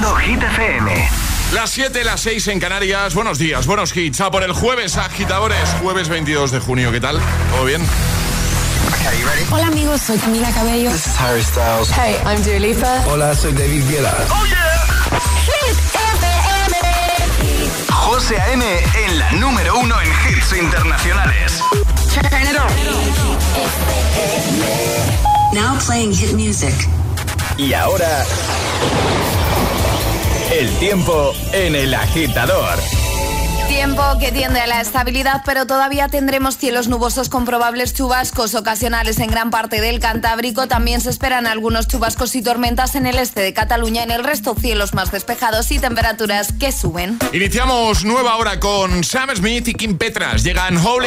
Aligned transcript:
Escuchando 0.00 0.16
Hit 0.16 0.42
FM. 0.42 1.08
Las 1.52 1.70
7, 1.70 2.04
las 2.04 2.22
6 2.22 2.48
en 2.48 2.58
Canarias. 2.58 3.14
Buenos 3.14 3.38
días, 3.38 3.66
buenos 3.66 3.94
hits. 3.94 4.22
A 4.22 4.30
por 4.30 4.42
el 4.42 4.52
jueves, 4.52 4.96
agitadores. 4.96 5.68
Jueves 5.82 6.08
22 6.08 6.52
de 6.52 6.60
junio. 6.60 6.90
¿Qué 6.90 7.00
tal? 7.00 7.20
¿Todo 7.50 7.66
bien? 7.66 7.86
Hola 9.50 9.66
amigos, 9.66 10.00
soy 10.00 10.16
Camila 10.18 10.50
Cabello. 10.52 10.90
This 10.90 11.06
is 11.06 11.20
Harry 11.20 11.42
Styles. 11.42 11.90
Hey, 11.90 12.16
I'm 12.24 12.42
Dua 12.42 12.58
Lipa. 12.58 13.04
Hola, 13.08 13.34
soy 13.34 13.52
David 13.52 13.84
Guetta. 13.90 14.16
¡Oh, 14.30 14.46
yeah! 14.46 15.20
Hit 15.44 15.76
FM. 16.14 16.76
José 17.92 18.40
A.M. 18.40 18.64
en 19.04 19.18
la 19.18 19.32
número 19.32 19.78
uno 19.80 20.00
en 20.00 20.08
hits 20.08 20.54
internacionales. 20.54 21.60
Turn 22.14 22.42
it 22.42 22.56
on. 22.56 22.72
Now 25.52 25.78
playing 25.78 26.14
hit 26.14 26.32
music. 26.32 26.74
Y 27.58 27.74
ahora... 27.74 28.24
El 30.50 30.68
tiempo 30.80 31.32
en 31.52 31.76
el 31.76 31.94
agitador. 31.94 32.76
Tiempo 33.68 34.02
que 34.18 34.32
tiende 34.32 34.60
a 34.60 34.66
la 34.66 34.80
estabilidad, 34.80 35.42
pero 35.46 35.64
todavía 35.64 36.08
tendremos 36.08 36.58
cielos 36.58 36.88
nubosos 36.88 37.28
con 37.28 37.44
probables 37.44 37.94
chubascos 37.94 38.56
ocasionales 38.56 39.20
en 39.20 39.30
gran 39.30 39.50
parte 39.50 39.80
del 39.80 40.00
Cantábrico. 40.00 40.66
También 40.66 41.00
se 41.00 41.10
esperan 41.10 41.46
algunos 41.46 41.86
chubascos 41.86 42.34
y 42.34 42.42
tormentas 42.42 42.96
en 42.96 43.06
el 43.06 43.18
este 43.18 43.42
de 43.42 43.54
Cataluña. 43.54 44.02
En 44.02 44.10
el 44.10 44.24
resto, 44.24 44.56
cielos 44.60 44.92
más 44.92 45.12
despejados 45.12 45.70
y 45.70 45.78
temperaturas 45.78 46.52
que 46.52 46.72
suben. 46.72 47.20
Iniciamos 47.32 48.04
nueva 48.04 48.36
hora 48.36 48.58
con 48.58 49.04
Sam 49.04 49.30
Smith 49.36 49.68
y 49.68 49.74
Kim 49.74 49.98
Petras. 49.98 50.42
Llegan 50.42 50.76
Holy. 50.84 51.06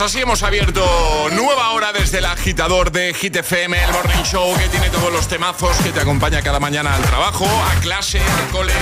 Pues 0.00 0.12
así 0.12 0.22
hemos 0.22 0.42
abierto 0.42 0.82
nueva 1.32 1.72
hora 1.72 1.92
desde 1.92 2.18
el 2.20 2.24
agitador 2.24 2.90
de 2.90 3.12
Hit 3.12 3.36
FM, 3.36 3.84
el 3.84 3.92
Morning 3.92 4.22
Show 4.24 4.56
que 4.56 4.66
tiene 4.70 4.88
todos 4.88 5.12
los 5.12 5.28
temazos 5.28 5.76
que 5.76 5.92
te 5.92 6.00
acompaña 6.00 6.40
cada 6.40 6.58
mañana 6.58 6.94
al 6.94 7.02
trabajo, 7.02 7.44
a 7.46 7.78
clase, 7.82 8.18
al 8.18 8.48
cole. 8.50 8.72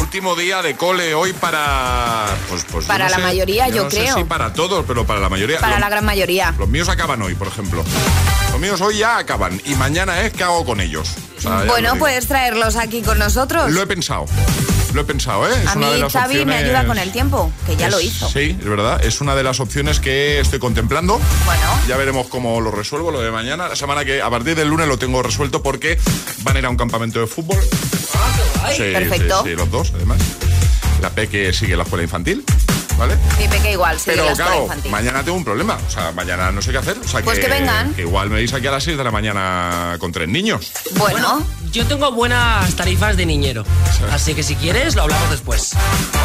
Último 0.00 0.34
día 0.36 0.62
de 0.62 0.74
cole 0.74 1.12
hoy 1.14 1.34
para. 1.34 2.28
Pues, 2.48 2.64
pues 2.72 2.86
Para 2.86 3.04
no 3.04 3.10
la 3.10 3.16
sé, 3.16 3.22
mayoría, 3.24 3.68
yo 3.68 3.84
no 3.84 3.90
sé 3.90 3.98
creo. 4.04 4.16
si 4.16 4.24
para 4.24 4.54
todos, 4.54 4.86
pero 4.88 5.04
para 5.06 5.20
la 5.20 5.28
mayoría. 5.28 5.60
Para 5.60 5.72
Los- 5.72 5.80
la 5.80 5.88
gran 5.90 6.04
mayoría. 6.06 6.54
Los 6.58 6.68
míos 6.70 6.88
acaban 6.88 7.20
hoy, 7.20 7.34
por 7.34 7.48
ejemplo. 7.48 7.84
Los 8.50 8.58
míos 8.58 8.80
hoy 8.80 8.96
ya 8.96 9.18
acaban 9.18 9.60
y 9.66 9.74
mañana 9.74 10.22
es 10.22 10.32
que 10.32 10.44
hago 10.44 10.64
con 10.64 10.80
ellos. 10.80 11.10
O 11.36 11.40
sea, 11.42 11.64
Bueno, 11.66 11.96
puedes 11.96 12.26
traerlos 12.26 12.76
aquí 12.76 13.02
con 13.02 13.18
nosotros. 13.18 13.70
Lo 13.70 13.82
he 13.82 13.86
pensado. 13.86 14.24
Lo 14.94 15.02
he 15.02 15.04
pensado, 15.04 15.46
¿eh? 15.46 15.52
Es 15.62 15.68
A 15.68 15.74
mí 15.74 15.84
una 15.84 15.92
de 15.92 15.98
las 15.98 16.12
Xavi 16.12 16.44
me 16.44 16.56
ayuda 16.56 16.86
con 16.86 16.98
el 16.98 17.12
tiempo, 17.12 17.52
que 17.66 17.76
ya 17.76 17.88
lo 17.88 18.00
hizo. 18.00 18.28
Sí, 18.28 18.56
es 18.58 18.64
verdad. 18.64 19.04
Es 19.04 19.20
una 19.20 19.34
de 19.34 19.42
las 19.42 19.60
opciones 19.60 20.00
que 20.00 20.40
estoy 20.40 20.58
contemplando. 20.58 21.20
Bueno. 21.44 21.62
Ya 21.86 21.96
veremos 21.96 22.26
cómo 22.28 22.60
lo 22.60 22.70
resuelvo 22.70 23.10
lo 23.10 23.20
de 23.20 23.30
mañana. 23.30 23.68
La 23.68 23.76
semana 23.76 24.04
que 24.04 24.22
a 24.22 24.30
partir 24.30 24.56
del 24.56 24.68
lunes 24.68 24.88
lo 24.88 24.98
tengo 24.98 25.22
resuelto 25.22 25.62
porque 25.62 25.98
van 26.42 26.56
a 26.56 26.58
ir 26.58 26.66
a 26.66 26.70
un 26.70 26.76
campamento 26.76 27.20
de 27.20 27.26
fútbol. 27.26 27.58
Sí, 28.76 28.82
Perfecto. 28.92 29.42
Sí, 29.44 29.50
sí, 29.50 29.56
los 29.56 29.70
dos, 29.70 29.92
además. 29.94 30.18
La 31.00 31.10
Peque 31.10 31.52
sigue 31.52 31.76
la 31.76 31.84
escuela 31.84 32.02
infantil, 32.02 32.44
¿vale? 32.98 33.16
Mi 33.38 33.48
peque 33.48 33.72
igual, 33.72 33.96
sí, 33.98 34.04
Pero 34.06 34.24
la 34.26 34.32
claro, 34.34 34.62
infantil. 34.64 34.90
mañana 34.90 35.22
tengo 35.22 35.36
un 35.38 35.44
problema. 35.44 35.78
O 35.86 35.90
sea, 35.90 36.12
mañana 36.12 36.50
no 36.52 36.60
sé 36.60 36.72
qué 36.72 36.78
hacer. 36.78 36.98
O 36.98 37.08
sea, 37.08 37.20
Pues 37.22 37.38
que 37.38 37.48
vengan. 37.48 37.94
que 37.94 38.02
igual 38.02 38.28
me 38.30 38.36
veis 38.36 38.52
aquí 38.52 38.66
a 38.66 38.70
las 38.72 38.84
6 38.84 38.96
de 38.98 39.04
la 39.04 39.10
mañana 39.10 39.96
con 39.98 40.12
tres 40.12 40.28
niños. 40.28 40.72
Bueno, 40.96 41.42
Yo 41.70 41.84
tengo 41.86 42.10
buenas 42.12 42.74
tarifas 42.76 43.16
de 43.18 43.26
niñero. 43.26 43.62
Así 44.10 44.34
que 44.34 44.42
si 44.42 44.54
quieres, 44.56 44.94
lo 44.96 45.02
hablamos 45.02 45.30
después. 45.30 45.72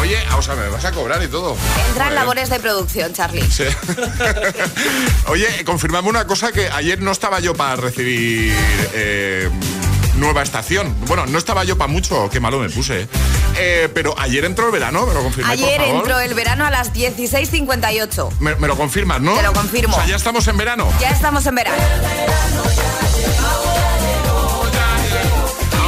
Oye, 0.00 0.16
o 0.38 0.40
sea, 0.42 0.54
me 0.54 0.68
vas 0.70 0.84
a 0.86 0.90
cobrar 0.92 1.22
y 1.22 1.28
todo. 1.28 1.54
entran 1.88 1.92
Joder. 2.08 2.12
labores 2.12 2.48
de 2.48 2.60
producción, 2.60 3.12
Charlie. 3.12 3.42
Sí. 3.50 3.64
Oye, 5.28 5.46
confirmame 5.64 6.08
una 6.08 6.26
cosa 6.26 6.50
que 6.52 6.68
ayer 6.70 7.00
no 7.02 7.12
estaba 7.12 7.40
yo 7.40 7.54
para 7.54 7.76
recibir 7.76 8.54
eh, 8.94 9.50
nueva 10.16 10.42
estación. 10.42 10.94
Bueno, 11.06 11.26
no 11.26 11.38
estaba 11.38 11.64
yo 11.64 11.76
para 11.78 11.92
mucho, 11.92 12.28
qué 12.30 12.40
malo 12.40 12.58
me 12.58 12.68
puse. 12.70 13.02
¿eh? 13.02 13.08
Eh, 13.56 13.88
pero 13.94 14.14
ayer 14.18 14.44
entró 14.44 14.66
el 14.66 14.72
verano, 14.72 15.06
me 15.06 15.14
lo 15.14 15.22
confirmáis, 15.22 15.60
Ayer 15.62 15.76
por 15.78 15.86
favor? 15.86 16.00
entró 16.02 16.20
el 16.20 16.34
verano 16.34 16.64
a 16.66 16.70
las 16.70 16.92
16.58. 16.92 18.38
Me, 18.40 18.54
me 18.56 18.66
lo 18.68 18.76
confirmas, 18.76 19.20
¿no? 19.20 19.34
Te 19.34 19.42
lo 19.42 19.52
confirmo. 19.52 19.94
O 19.94 19.98
sea, 19.98 20.06
ya 20.08 20.16
estamos 20.16 20.46
en 20.48 20.56
verano. 20.56 20.88
Ya 21.00 21.10
estamos 21.10 21.44
en 21.46 21.54
verano. 21.54 21.76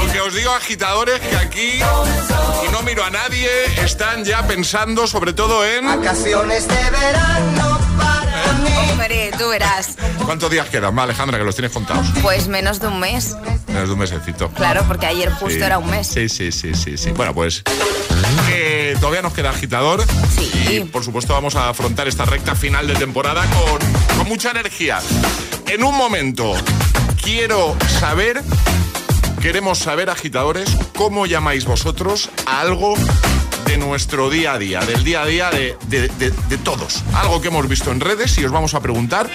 Aunque 0.00 0.20
os 0.20 0.34
digo, 0.34 0.50
agitadores, 0.52 1.20
que 1.20 1.36
aquí, 1.36 1.80
y 2.66 2.72
no 2.72 2.82
miro 2.82 3.04
a 3.04 3.10
nadie, 3.10 3.48
están 3.82 4.24
ya 4.24 4.46
pensando 4.46 5.06
sobre 5.06 5.32
todo 5.32 5.64
en... 5.66 5.86
Vacaciones 5.86 6.68
de 6.68 6.90
verano 6.90 7.78
Hombre, 8.90 9.30
tú 9.38 9.48
verás. 9.48 9.96
¿Cuántos 10.24 10.50
días 10.50 10.68
quedan, 10.68 10.98
Alejandra, 10.98 11.38
que 11.38 11.44
los 11.44 11.54
tienes 11.54 11.72
contados? 11.72 12.06
Pues 12.22 12.48
menos 12.48 12.80
de 12.80 12.88
un 12.88 13.00
mes. 13.00 13.36
Menos 13.68 13.88
de 13.88 13.92
un 13.92 13.98
mesecito. 13.98 14.48
Claro, 14.50 14.84
porque 14.86 15.06
ayer 15.06 15.30
justo 15.32 15.64
era 15.64 15.78
un 15.78 15.90
mes. 15.90 16.06
Sí, 16.06 16.28
sí, 16.28 16.52
sí, 16.52 16.74
sí, 16.74 16.96
sí. 16.96 17.10
Bueno, 17.12 17.34
pues 17.34 17.62
todavía 19.00 19.22
nos 19.22 19.32
queda 19.32 19.50
agitador. 19.50 20.04
Sí. 20.34 20.50
Y 20.70 20.80
por 20.80 21.04
supuesto 21.04 21.32
vamos 21.32 21.54
a 21.54 21.68
afrontar 21.68 22.08
esta 22.08 22.24
recta 22.24 22.54
final 22.54 22.86
de 22.86 22.94
temporada 22.94 23.44
con, 23.46 24.18
con 24.18 24.28
mucha 24.28 24.50
energía. 24.50 24.98
En 25.68 25.84
un 25.84 25.96
momento, 25.96 26.54
quiero 27.22 27.76
saber 28.00 28.42
Queremos 29.40 29.78
saber, 29.78 30.10
agitadores, 30.10 30.76
cómo 30.96 31.24
llamáis 31.24 31.66
vosotros 31.66 32.30
a 32.46 32.62
algo 32.62 32.94
de 33.66 33.76
nuestro 33.78 34.30
día 34.30 34.54
a 34.54 34.58
día, 34.58 34.80
del 34.80 35.04
día 35.04 35.22
a 35.22 35.26
día 35.26 35.50
de, 35.50 35.76
de, 35.88 36.58
todos. 36.58 37.02
Algo 37.14 37.40
que 37.40 37.48
hemos 37.48 37.68
visto 37.68 37.90
en 37.90 38.00
redes 38.00 38.38
y 38.38 38.44
os 38.44 38.52
vamos 38.52 38.74
a 38.74 38.80
preguntar 38.80 39.28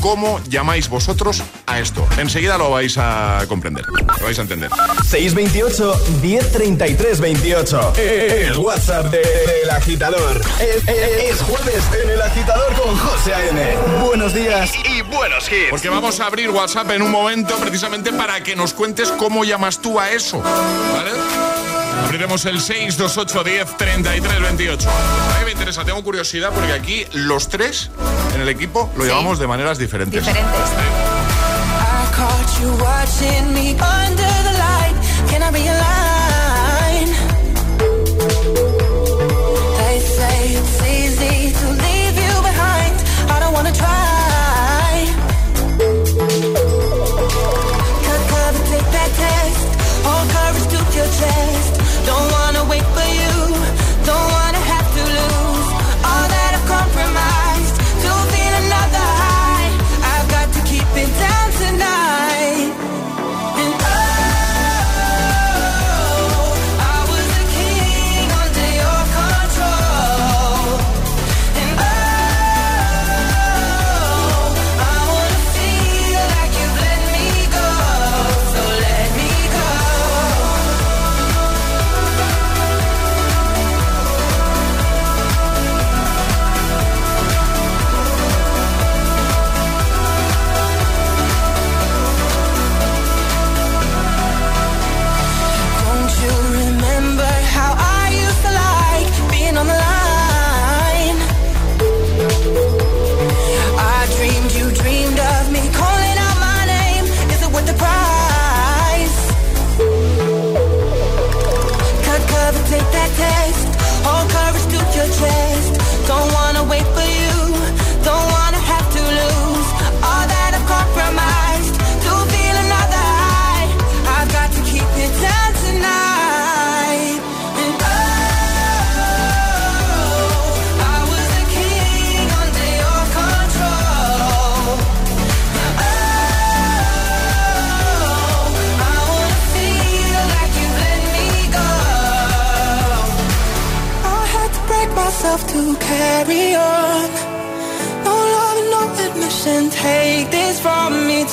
cómo 0.00 0.40
llamáis 0.48 0.88
vosotros 0.88 1.42
a 1.66 1.80
esto. 1.80 2.06
Enseguida 2.18 2.58
lo 2.58 2.70
vais 2.70 2.96
a 2.98 3.44
comprender, 3.48 3.84
lo 3.86 4.24
vais 4.24 4.38
a 4.38 4.42
entender. 4.42 4.70
628 5.08 6.00
1033 6.22 7.20
28. 7.20 7.92
El 7.96 8.56
WhatsApp 8.58 9.06
del 9.06 9.70
agitador. 9.70 10.40
Es, 10.60 11.40
jueves 11.42 11.82
en 12.02 12.10
el 12.10 12.22
agitador 12.22 12.72
con 12.74 12.96
José 12.96 13.34
A.N. 13.34 13.76
Buenos 14.04 14.34
días 14.34 14.72
y, 14.84 15.02
buenos 15.02 15.50
hits. 15.50 15.70
Porque 15.70 15.88
vamos 15.88 16.20
a 16.20 16.26
abrir 16.26 16.50
WhatsApp 16.50 16.90
en 16.90 17.02
un 17.02 17.10
momento 17.10 17.56
precisamente 17.56 18.12
para 18.12 18.42
que 18.42 18.56
nos 18.56 18.74
cuentes 18.74 19.10
cómo 19.12 19.44
llamas 19.44 19.80
tú 19.80 19.98
a 19.98 20.10
eso. 20.10 20.40
¿Vale? 20.40 21.71
Abriremos 22.04 22.44
el 22.46 22.60
628 22.60 23.44
10 23.44 23.76
33 23.76 24.42
28. 24.42 24.90
A 24.90 25.38
mí 25.38 25.44
me 25.44 25.52
interesa, 25.52 25.84
tengo 25.84 26.02
curiosidad 26.02 26.50
porque 26.54 26.72
aquí 26.72 27.06
los 27.12 27.48
tres 27.48 27.90
en 28.34 28.40
el 28.40 28.48
equipo 28.48 28.90
lo 28.96 29.04
llevamos 29.04 29.38
de 29.38 29.46
maneras 29.46 29.78
diferentes. 29.78 30.24
Diferentes. 30.24 30.92
Don't 52.04 52.32
want 52.32 52.41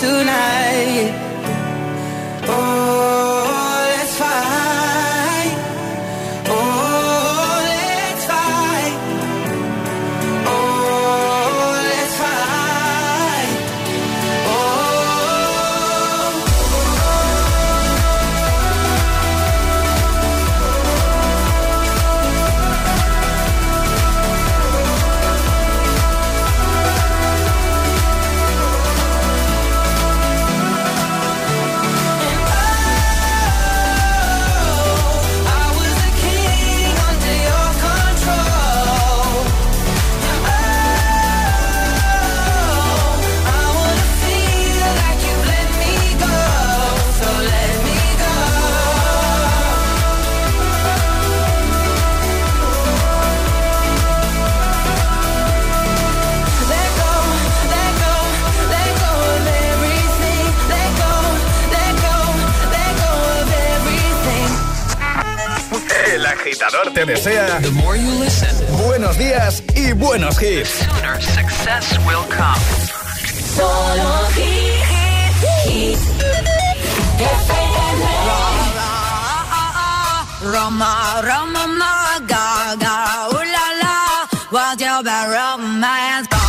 te 0.01 1.28
desea 67.09 67.59
buenos 68.85 69.17
días 69.17 69.63
y 69.75 69.93
buenos 69.93 70.39
hits. 70.41 70.69
success 71.19 71.97
will 72.05 72.23
come. 72.29 72.61
Solo 73.55 74.27
hits. 75.65 75.99
Roma, 80.41 81.21
Roma, 81.23 82.19
Gaga, 82.27 83.27
ooh 83.33 83.43
la 83.55 83.67
la, 83.81 84.27
what's 84.51 84.81
your 84.81 85.03
bad 85.03 85.31
romance? 85.31 86.48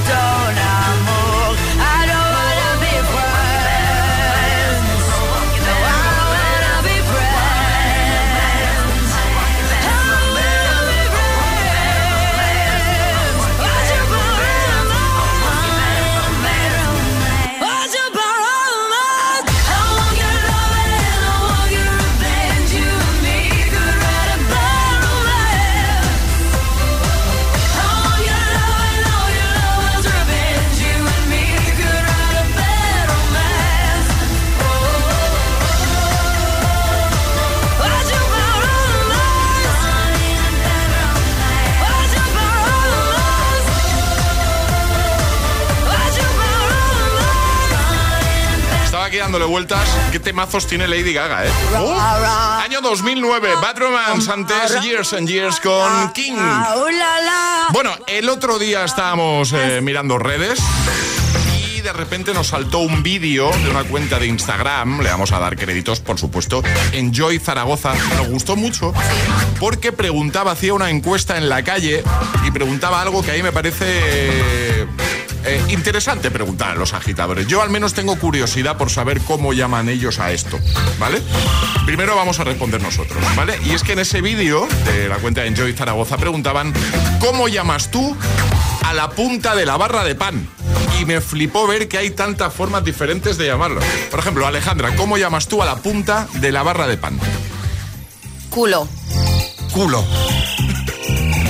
Dándole 0.00 0.83
vueltas. 49.54 49.88
¿Qué 50.10 50.18
temazos 50.18 50.66
tiene 50.66 50.88
Lady 50.88 51.12
Gaga, 51.12 51.46
eh? 51.46 51.50
año 52.64 52.80
2009, 52.80 53.50
Bad 53.62 53.78
Romance, 53.78 54.32
antes 54.32 54.82
Years 54.82 55.12
and 55.12 55.28
Years 55.28 55.60
con 55.60 56.12
King. 56.12 56.34
Bueno, 57.72 57.92
el 58.08 58.28
otro 58.30 58.58
día 58.58 58.82
estábamos 58.82 59.52
eh, 59.52 59.80
mirando 59.80 60.18
redes 60.18 60.58
y 61.68 61.80
de 61.82 61.92
repente 61.92 62.34
nos 62.34 62.48
saltó 62.48 62.80
un 62.80 63.04
vídeo 63.04 63.48
de 63.52 63.70
una 63.70 63.84
cuenta 63.84 64.18
de 64.18 64.26
Instagram, 64.26 65.00
le 65.02 65.10
vamos 65.10 65.30
a 65.30 65.38
dar 65.38 65.54
créditos, 65.54 66.00
por 66.00 66.18
supuesto, 66.18 66.64
en 66.90 67.14
Joy 67.14 67.38
Zaragoza. 67.38 67.94
Nos 68.16 68.26
gustó 68.26 68.56
mucho 68.56 68.92
porque 69.60 69.92
preguntaba, 69.92 70.50
hacía 70.50 70.74
una 70.74 70.90
encuesta 70.90 71.38
en 71.38 71.48
la 71.48 71.62
calle 71.62 72.02
y 72.44 72.50
preguntaba 72.50 73.00
algo 73.00 73.22
que 73.22 73.30
ahí 73.30 73.42
me 73.44 73.52
parece 73.52 74.88
eh, 75.44 75.62
interesante 75.68 76.30
preguntar 76.30 76.70
a 76.70 76.74
los 76.74 76.94
agitadores. 76.94 77.46
Yo 77.46 77.62
al 77.62 77.70
menos 77.70 77.94
tengo 77.94 78.16
curiosidad 78.18 78.76
por 78.76 78.90
saber 78.90 79.20
cómo 79.20 79.52
llaman 79.52 79.88
ellos 79.88 80.18
a 80.18 80.32
esto, 80.32 80.58
¿vale? 80.98 81.22
Primero 81.86 82.16
vamos 82.16 82.40
a 82.40 82.44
responder 82.44 82.82
nosotros, 82.82 83.22
¿vale? 83.36 83.58
Y 83.64 83.70
es 83.70 83.82
que 83.82 83.92
en 83.92 83.98
ese 83.98 84.20
vídeo 84.20 84.66
de 84.86 85.08
la 85.08 85.16
cuenta 85.16 85.42
de 85.42 85.48
Enjoy 85.48 85.72
Zaragoza 85.72 86.16
preguntaban, 86.16 86.72
¿cómo 87.20 87.48
llamas 87.48 87.90
tú 87.90 88.16
a 88.84 88.94
la 88.94 89.10
punta 89.10 89.54
de 89.54 89.66
la 89.66 89.76
barra 89.76 90.04
de 90.04 90.14
pan? 90.14 90.48
Y 91.00 91.04
me 91.04 91.20
flipó 91.20 91.66
ver 91.66 91.88
que 91.88 91.98
hay 91.98 92.10
tantas 92.10 92.52
formas 92.52 92.84
diferentes 92.84 93.36
de 93.36 93.46
llamarlo. 93.46 93.80
Por 94.10 94.20
ejemplo, 94.20 94.46
Alejandra, 94.46 94.94
¿cómo 94.96 95.18
llamas 95.18 95.48
tú 95.48 95.62
a 95.62 95.66
la 95.66 95.76
punta 95.76 96.28
de 96.34 96.52
la 96.52 96.62
barra 96.62 96.86
de 96.86 96.96
pan? 96.96 97.18
Culo. 98.50 98.88
Culo 99.72 100.04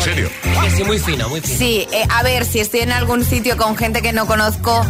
serio? 0.05 0.31
Sí, 0.77 0.85
muy 0.85 0.99
fino, 0.99 1.29
muy 1.29 1.41
fino. 1.41 1.59
Sí, 1.59 1.87
eh, 1.93 2.07
a 2.11 2.23
ver, 2.23 2.45
si 2.45 2.61
estoy 2.61 2.81
en 2.81 2.93
algún 2.93 3.25
sitio 3.25 3.57
con 3.57 3.77
gente 3.77 4.03
que 4.03 4.13
no 4.13 4.27
conozco, 4.27 4.85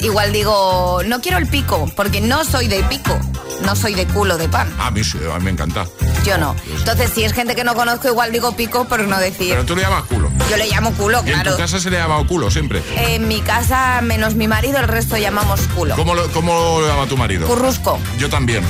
igual 0.00 0.32
digo, 0.32 1.02
no 1.06 1.20
quiero 1.20 1.38
el 1.38 1.46
pico, 1.46 1.90
porque 1.96 2.20
no 2.20 2.44
soy 2.44 2.68
de 2.68 2.82
pico, 2.84 3.18
no 3.64 3.74
soy 3.76 3.94
de 3.94 4.06
culo 4.06 4.36
de 4.38 4.48
pan. 4.48 4.72
A 4.78 4.90
mí 4.90 5.02
sí, 5.04 5.18
a 5.32 5.38
mí 5.38 5.44
me 5.44 5.50
encanta. 5.50 5.86
Yo 6.24 6.36
no. 6.36 6.54
Entonces, 6.76 7.10
si 7.14 7.24
es 7.24 7.32
gente 7.32 7.54
que 7.54 7.64
no 7.64 7.74
conozco, 7.74 8.08
igual 8.08 8.30
digo 8.32 8.54
pico 8.54 8.86
por 8.86 9.00
no 9.06 9.18
decir. 9.18 9.50
Pero 9.50 9.64
tú 9.64 9.74
le 9.74 9.82
llamas 9.82 10.04
culo. 10.04 10.30
Yo 10.50 10.56
le 10.56 10.66
llamo 10.68 10.92
culo, 10.92 11.20
¿Y 11.20 11.30
claro. 11.30 11.50
en 11.50 11.56
tu 11.56 11.62
casa 11.62 11.80
se 11.80 11.90
le 11.90 11.96
llama 11.98 12.26
culo 12.26 12.50
siempre? 12.50 12.82
En 12.96 13.26
mi 13.28 13.40
casa, 13.40 14.00
menos 14.02 14.34
mi 14.34 14.46
marido, 14.46 14.78
el 14.78 14.88
resto 14.88 15.16
llamamos 15.16 15.60
culo. 15.74 15.96
¿Cómo 15.96 16.14
lo, 16.14 16.30
cómo 16.32 16.80
lo 16.80 16.86
llama 16.86 17.06
tu 17.06 17.16
marido? 17.16 17.46
Currusco. 17.46 17.98
Yo 18.18 18.28
también. 18.28 18.62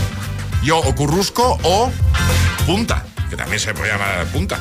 Yo 0.63 0.79
o 0.79 0.95
currusco 0.95 1.59
o 1.63 1.91
punta, 2.67 3.05
que 3.31 3.37
también 3.37 3.59
se 3.59 3.73
puede 3.75 3.91
llamar 3.91 4.27
punta. 4.27 4.61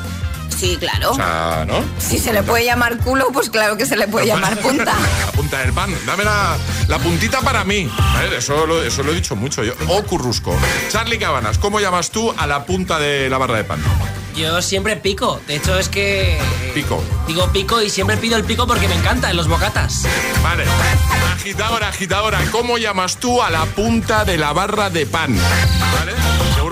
Sí, 0.60 0.76
claro. 0.76 1.12
O 1.12 1.14
sea, 1.14 1.64
¿no? 1.66 1.82
Si 1.98 2.18
se 2.18 2.34
le 2.34 2.42
puede 2.42 2.66
llamar 2.66 2.98
culo, 2.98 3.28
pues 3.32 3.48
claro 3.48 3.78
que 3.78 3.86
se 3.86 3.96
le 3.96 4.06
puede 4.08 4.26
llamar 4.26 4.58
punta. 4.58 4.92
la 5.26 5.32
punta 5.32 5.58
del 5.60 5.72
pan. 5.72 5.90
Dame 6.04 6.22
la, 6.22 6.58
la 6.86 6.98
puntita 6.98 7.40
para 7.40 7.64
mí. 7.64 7.90
A 7.98 8.20
ver, 8.20 8.34
eso, 8.34 8.66
lo, 8.66 8.82
eso 8.82 9.02
lo 9.02 9.12
he 9.12 9.14
dicho 9.14 9.34
mucho 9.36 9.64
yo. 9.64 9.72
O 9.88 10.02
currusco. 10.02 10.54
Charlie 10.90 11.18
Cabanas, 11.18 11.56
¿cómo 11.56 11.80
llamas 11.80 12.10
tú 12.10 12.34
a 12.36 12.46
la 12.46 12.66
punta 12.66 12.98
de 12.98 13.30
la 13.30 13.38
barra 13.38 13.56
de 13.56 13.64
pan? 13.64 13.82
Yo 14.36 14.60
siempre 14.60 14.96
pico. 14.96 15.40
De 15.46 15.56
hecho, 15.56 15.78
es 15.78 15.88
que. 15.88 16.38
Pico. 16.74 17.02
Digo 17.26 17.50
pico 17.52 17.80
y 17.80 17.88
siempre 17.88 18.18
pido 18.18 18.36
el 18.36 18.44
pico 18.44 18.66
porque 18.66 18.86
me 18.86 18.96
encanta 18.96 19.30
en 19.30 19.38
los 19.38 19.48
bocatas. 19.48 20.02
Vale. 20.42 20.64
Agitadora, 21.32 21.88
agitadora, 21.88 22.38
¿cómo 22.52 22.76
llamas 22.76 23.16
tú 23.16 23.42
a 23.42 23.48
la 23.48 23.64
punta 23.64 24.26
de 24.26 24.36
la 24.36 24.52
barra 24.52 24.90
de 24.90 25.06
pan? 25.06 25.34
¿Vale? 25.98 26.12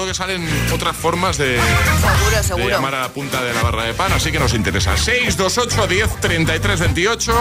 Que 0.08 0.14
salen 0.14 0.48
otras 0.72 0.96
formas 0.96 1.36
de, 1.36 1.58
Seguro, 1.60 2.42
seguro. 2.42 2.64
de 2.64 2.70
llamar 2.72 2.94
a 2.94 3.00
la 3.02 3.08
punta 3.10 3.42
de 3.42 3.52
la 3.52 3.62
barra 3.62 3.84
de 3.84 3.92
pan, 3.92 4.10
así 4.10 4.32
que 4.32 4.38
nos 4.38 4.54
interesa. 4.54 4.96
628 4.96 5.86
10 5.86 6.20
33 6.22 6.80
28. 6.80 7.34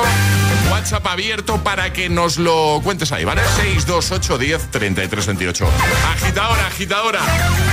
WhatsApp 0.69 1.07
abierto 1.07 1.63
para 1.63 1.93
que 1.93 2.09
nos 2.09 2.35
lo 2.37 2.81
cuentes 2.83 3.13
ahí, 3.13 3.23
¿vale? 3.23 3.41
628 3.55 4.37
10 4.37 4.71
33 4.71 5.25
28. 5.27 5.65
Agitadora, 6.11 6.67
agitadora, 6.67 7.19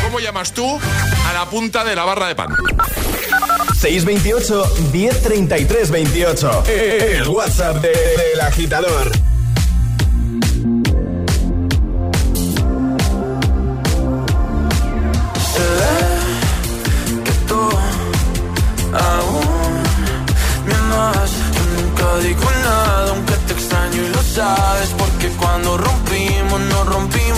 ¿cómo 0.05 0.21
llamas 0.21 0.53
tú 0.55 0.79
a 1.29 1.33
la 1.33 1.47
punta 1.47 1.83
de 1.83 1.97
la 1.97 2.05
barra 2.05 2.29
de 2.29 2.37
pan? 2.37 2.51
628 3.81 4.75
1033 4.93 5.91
28. 5.91 6.65
El 6.69 7.27
WhatsApp 7.29 7.77
de- 7.83 7.89
del 7.89 8.41
agitador. 8.41 9.11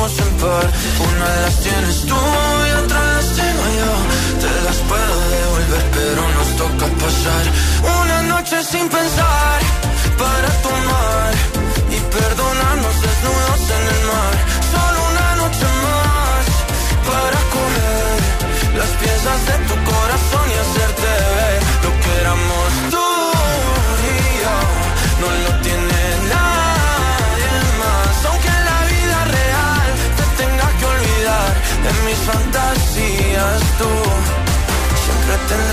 Rompimos 0.07 0.19
en. 0.19 0.73
Una 1.09 1.29
de 1.29 1.41
las 1.43 1.61
tienes 1.61 2.01
tú 2.07 2.15
y 2.15 2.85
otra 2.85 3.01
las 3.15 3.27
tengo 3.27 3.65
yo. 3.79 3.93
Te 4.41 4.63
las 4.65 4.77
puedo 4.89 5.17
devolver, 5.37 5.85
pero 5.93 6.23
nos 6.37 6.49
toca 6.57 6.87
pasar 7.03 7.45
una 8.03 8.23
noche 8.23 8.63
sin 8.63 8.89
pensar 8.89 9.61
para 10.19 10.49
tomar 10.63 11.26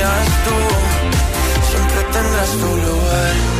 fantasías. 0.00 0.26
Tú 0.44 1.70
siempre 1.70 2.02
tendrás 2.12 2.50
tu 2.58 2.66
lugar. 2.66 3.59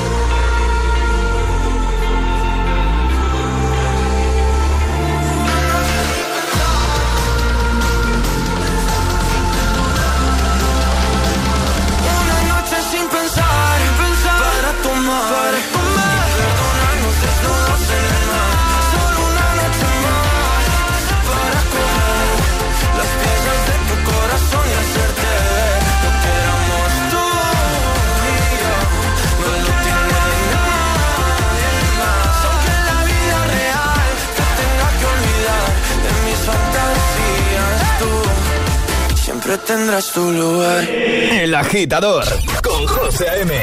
Siempre 39.50 39.58
tendrás 39.66 40.12
tu 40.12 40.30
lugar. 40.30 40.84
El 40.88 41.54
agitador 41.54 42.24
con 42.62 42.86
José 42.86 43.26
M. 43.40 43.54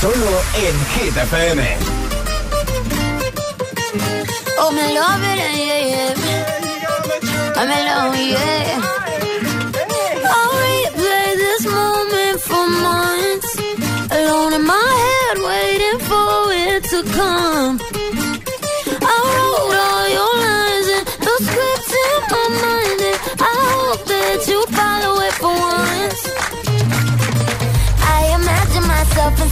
Solo 0.00 0.42
en 0.54 0.86
Hit 0.92 1.16
FM. 1.16 1.76
Oh, 4.58 4.70
me 4.72 4.94
love 4.94 5.22
it, 5.22 5.38
yeah, 5.38 5.82
yeah. 5.88 6.14
I'm 7.56 7.70
alone, 7.70 8.28
yeah. 8.28 8.80
I'll 10.34 10.52
replay 10.66 11.36
this 11.36 11.66
moment 11.66 12.40
for 12.40 12.66
months. 12.68 13.56
Alone 14.10 14.54
in 14.54 14.64
my 14.64 14.90
head, 15.02 15.38
waiting 15.38 15.98
for 16.08 16.52
it 16.52 16.84
to 16.90 17.02
come. 17.12 17.95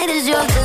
night 0.00 0.16
is 0.16 0.26
yours? 0.26 0.59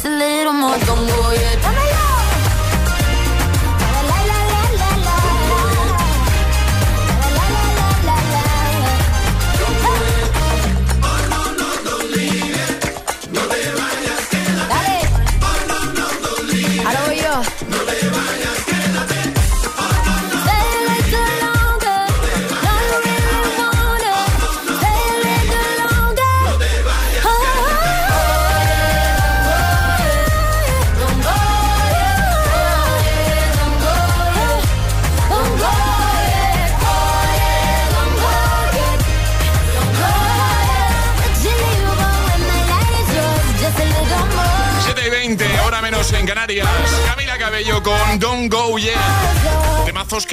Just 0.00 0.14
a 0.14 0.16
little 0.16 0.54
more. 0.54 0.78
Don't 0.78 1.06
go 1.06 1.30
yet. 1.32 1.69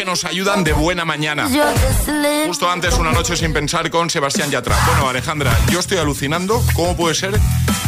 Nos 0.08 0.24
ayudan 0.24 0.64
de 0.64 0.72
buena 0.72 1.04
mañana. 1.04 1.50
Justo 2.48 2.72
antes, 2.72 2.98
una 2.98 3.12
noche 3.12 3.36
sin 3.36 3.52
pensar 3.52 3.90
con 3.92 4.10
Sebastián 4.10 4.50
Yatra. 4.50 4.74
Bueno, 4.88 5.10
Alejandra, 5.10 5.54
yo 5.70 5.82
estoy 5.82 5.98
alucinando 5.98 6.64
cómo 6.74 6.96
puede 6.96 7.14
ser 7.14 7.38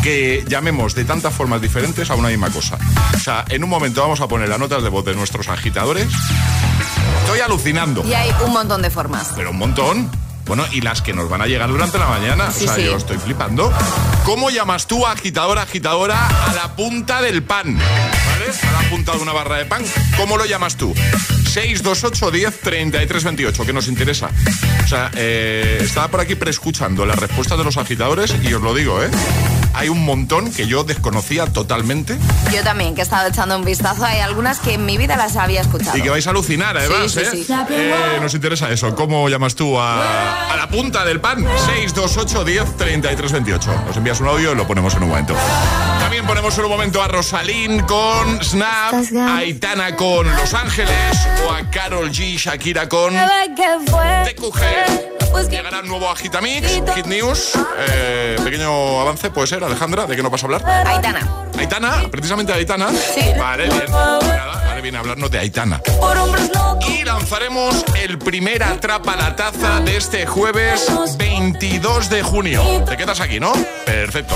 que 0.03 0.43
llamemos 0.45 0.95
de 0.95 1.05
tantas 1.05 1.33
formas 1.33 1.61
diferentes 1.61 2.11
a 2.11 2.15
una 2.15 2.27
misma 2.27 2.49
cosa. 2.49 2.77
O 3.15 3.19
sea, 3.19 3.45
en 3.47 3.63
un 3.63 3.69
momento 3.69 4.01
vamos 4.01 4.19
a 4.19 4.27
poner 4.27 4.49
las 4.49 4.59
notas 4.59 4.83
de 4.83 4.89
voz 4.89 5.05
de 5.05 5.15
nuestros 5.15 5.47
agitadores. 5.47 6.07
Estoy 7.21 7.39
alucinando. 7.39 8.05
Y 8.05 8.13
hay 8.13 8.31
un 8.45 8.51
montón 8.51 8.81
de 8.81 8.89
formas. 8.89 9.31
Pero 9.37 9.51
un 9.51 9.57
montón. 9.57 10.11
Bueno, 10.45 10.65
y 10.73 10.81
las 10.81 11.01
que 11.01 11.13
nos 11.13 11.29
van 11.29 11.41
a 11.41 11.47
llegar 11.47 11.69
durante 11.69 11.97
la 11.99 12.07
mañana. 12.07 12.51
Sí, 12.51 12.65
o 12.65 12.67
sea, 12.67 12.75
sí. 12.75 12.83
yo 12.83 12.97
estoy 12.97 13.17
flipando. 13.17 13.71
¿Cómo 14.25 14.49
llamas 14.49 14.87
tú, 14.87 15.07
agitadora, 15.07 15.61
agitadora, 15.61 16.27
a 16.27 16.53
la 16.53 16.75
punta 16.75 17.21
del 17.21 17.43
pan? 17.43 17.77
¿Vale? 17.77 18.77
A 18.77 18.83
la 18.83 18.89
punta 18.89 19.13
de 19.13 19.19
una 19.19 19.31
barra 19.31 19.55
de 19.55 19.65
pan. 19.65 19.85
¿Cómo 20.17 20.35
lo 20.35 20.45
llamas 20.45 20.75
tú? 20.75 20.93
628 21.49 22.31
10 22.31 22.59
33 22.61 23.23
28, 23.23 23.65
que 23.65 23.73
nos 23.73 23.87
interesa. 23.87 24.29
O 24.83 24.87
sea, 24.87 25.11
eh, 25.15 25.79
estaba 25.81 26.07
por 26.07 26.19
aquí 26.21 26.35
preescuchando 26.35 27.05
las 27.05 27.17
respuestas 27.17 27.57
de 27.57 27.63
los 27.63 27.77
agitadores 27.77 28.33
y 28.43 28.53
os 28.53 28.61
lo 28.61 28.73
digo, 28.73 29.03
¿eh? 29.03 29.09
Hay 29.73 29.87
un 29.89 30.03
montón 30.03 30.51
que 30.51 30.65
yo 30.67 30.83
desconocía 30.83 31.45
totalmente 31.45 32.17
Yo 32.51 32.63
también, 32.63 32.95
que 32.95 33.01
he 33.01 33.03
estado 33.03 33.29
echando 33.29 33.55
un 33.55 33.63
vistazo. 33.63 34.03
Hay 34.03 34.19
algunas 34.19 34.59
que 34.59 34.73
en 34.73 34.85
mi 34.85 34.97
vida 34.97 35.15
las 35.15 35.35
había 35.35 35.61
escuchado. 35.61 35.97
y 35.97 36.01
que 36.01 36.09
vais 36.09 36.25
a 36.27 36.31
alucinar, 36.31 36.75
además, 36.77 37.11
Sí, 37.11 37.21
sí, 37.31 37.45
¿eh? 37.51 37.65
Eh, 37.69 38.19
Nos 38.21 38.33
interesa 38.33 38.69
eso. 38.71 38.95
¿Cómo 38.95 39.29
llamas 39.29 39.55
tú 39.55 39.79
a, 39.79 40.51
a 40.51 40.55
la 40.57 40.67
punta 40.69 41.05
del 41.05 41.19
pan? 41.21 41.45
628 41.67 42.43
10 42.45 42.77
33 42.77 43.31
28. 43.31 43.83
Nos 43.87 43.97
envías 43.97 44.19
un 44.19 44.27
audio 44.27 44.51
y 44.51 44.55
lo 44.55 44.67
ponemos 44.67 44.93
en 44.95 45.03
un 45.03 45.09
momento. 45.09 45.35
También 46.09 46.25
ponemos 46.25 46.57
en 46.57 46.65
un 46.65 46.71
momento 46.71 47.03
a 47.03 47.07
Rosalín 47.07 47.81
con 47.81 48.43
Snap, 48.43 48.95
a 49.15 49.37
Aitana 49.37 49.95
con 49.95 50.25
Los 50.37 50.55
Ángeles 50.55 51.15
o 51.47 51.53
a 51.53 51.69
Carol 51.69 52.09
G, 52.09 52.35
Shakira 52.35 52.89
con. 52.89 53.13
TQG. 53.13 54.59
Llegará 55.51 55.81
un 55.81 55.87
nuevo 55.87 56.09
Agitamix, 56.09 56.67
Hit 56.95 57.05
News. 57.05 57.51
Eh, 57.77 58.37
pequeño 58.43 59.01
avance, 59.01 59.29
puede 59.29 59.45
ser, 59.45 59.63
Alejandra, 59.63 60.07
¿de 60.07 60.15
qué 60.15 60.23
no 60.23 60.31
vas 60.31 60.41
a 60.41 60.47
hablar? 60.47 60.67
Aitana. 60.87 61.27
Aitana, 61.59 62.01
precisamente 62.09 62.53
Aitana. 62.53 62.89
Sí. 62.89 63.21
Vale, 63.37 63.67
bien. 63.67 63.91
Nada, 63.91 64.63
vale, 64.65 64.81
bien 64.81 64.95
hablarnos 64.95 65.29
de 65.29 65.37
Aitana. 65.37 65.79
Por 65.99 66.17
hombres 66.17 66.49
locos. 66.55 66.89
Y 66.89 67.03
lanzaremos 67.03 67.85
el 68.01 68.17
primer 68.17 68.63
Atrapa 68.63 69.15
la 69.15 69.35
Taza 69.35 69.79
de 69.81 69.97
este 69.97 70.25
jueves 70.25 70.87
22 71.19 72.09
de 72.09 72.23
junio. 72.23 72.83
Te 72.85 72.97
quedas 72.97 73.19
aquí, 73.19 73.39
¿no? 73.39 73.53
Perfecto. 73.85 74.35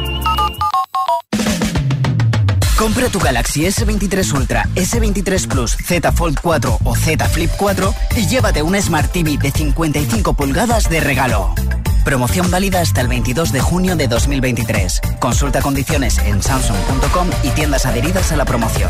Compra 2.81 3.09
tu 3.09 3.19
Galaxy 3.19 3.61
S23 3.61 4.33
Ultra, 4.33 4.67
S23 4.73 5.47
Plus, 5.47 5.77
Z 5.77 6.11
Fold 6.13 6.39
4 6.41 6.79
o 6.83 6.95
Z 6.95 7.29
Flip 7.29 7.51
4 7.55 7.93
y 8.15 8.25
llévate 8.25 8.63
un 8.63 8.75
Smart 8.81 9.11
TV 9.11 9.37
de 9.37 9.51
55 9.51 10.33
pulgadas 10.33 10.89
de 10.89 10.99
regalo. 10.99 11.53
Promoción 12.03 12.49
válida 12.49 12.81
hasta 12.81 13.01
el 13.01 13.07
22 13.07 13.51
de 13.51 13.59
junio 13.59 13.95
de 13.95 14.07
2023. 14.07 14.99
Consulta 15.19 15.61
condiciones 15.61 16.17
en 16.25 16.41
samsung.com 16.41 17.29
y 17.43 17.49
tiendas 17.49 17.85
adheridas 17.85 18.31
a 18.31 18.35
la 18.35 18.45
promoción. 18.45 18.89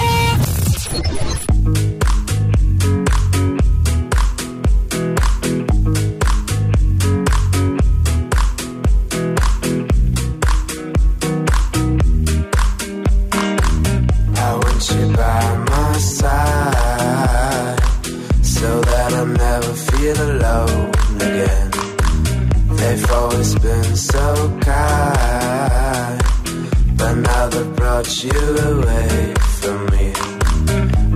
you 28.23 28.29
away 28.29 29.33
from 29.61 29.85
me. 29.87 30.13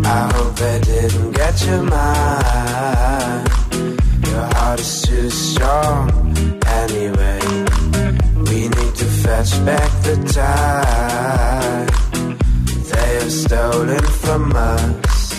I 0.04 0.32
hope 0.34 0.60
I 0.60 0.80
didn't 0.80 1.32
get 1.34 1.65
your 1.68 1.84
mind. 1.84 3.50
Your 4.28 4.46
heart 4.56 4.80
is 4.80 5.02
too 5.04 5.30
strong 5.30 6.10
anyway. 6.65 7.39
We 8.50 8.70
need 8.70 8.96
to 9.02 9.06
fetch 9.22 9.52
back 9.65 9.91
the 10.02 10.15
time 10.34 11.86
they 12.91 13.13
have 13.20 13.32
stolen 13.32 14.06
from 14.24 14.54
us. 14.56 15.34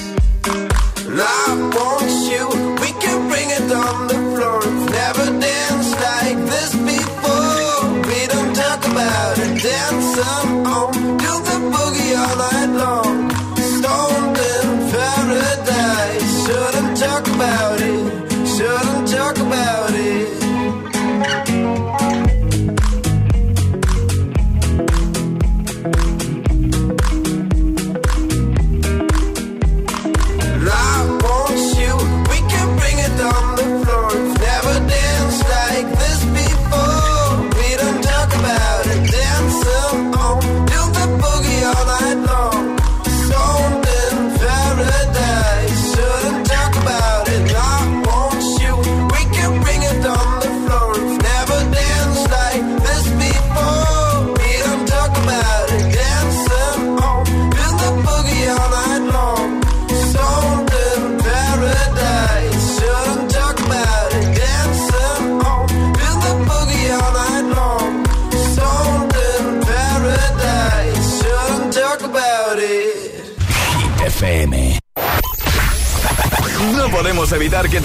And 0.47 1.21
I 1.21 1.47
want 1.75 2.13
you, 2.31 2.45
we 2.83 2.91
can 3.03 3.29
bring 3.29 3.49
it 3.51 3.73
on 3.73 4.07
the 4.07 4.21
floor. 4.35 4.61
Never 5.01 5.27
danced 5.41 5.95
like 6.09 6.39
this 6.53 6.73
before. 6.93 7.91
We 8.09 8.27
don't 8.29 8.55
talk 8.55 8.87
about 8.87 9.39
it, 9.39 9.63
dance 9.63 10.15
some 10.17 10.67
on. 10.67 11.26
No 12.17 13.06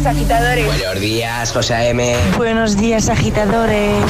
días, 0.00 0.06
agitadores. 0.06 0.66
Buenos 0.66 1.00
días, 1.00 1.52
José 1.52 1.88
M. 1.90 2.16
Buenos 2.36 2.76
días, 2.76 3.08
agitadores. 3.08 4.04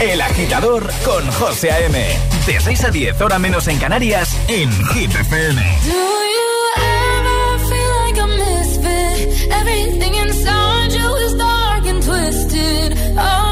El 0.00 0.20
agitador 0.20 0.90
con 1.04 1.30
José 1.32 1.70
A.M. 1.70 2.06
De 2.46 2.60
6 2.60 2.84
a 2.84 2.90
10, 2.90 3.20
hora 3.20 3.38
menos 3.38 3.68
en 3.68 3.78
Canarias, 3.78 4.34
en 4.48 4.70
Hit 4.88 5.14
FM. 5.14 5.62
Do 5.84 5.90
you 5.90 6.54
ever 6.76 7.58
feel 7.68 7.92
like 8.06 8.20
a 8.20 8.26
misfit? 8.26 9.52
Everything 9.52 10.14
inside 10.14 10.92
you 10.92 11.16
is 11.26 11.34
dark 11.36 11.86
and 11.86 12.02
twisted. 12.02 12.98
Oh. 13.18 13.43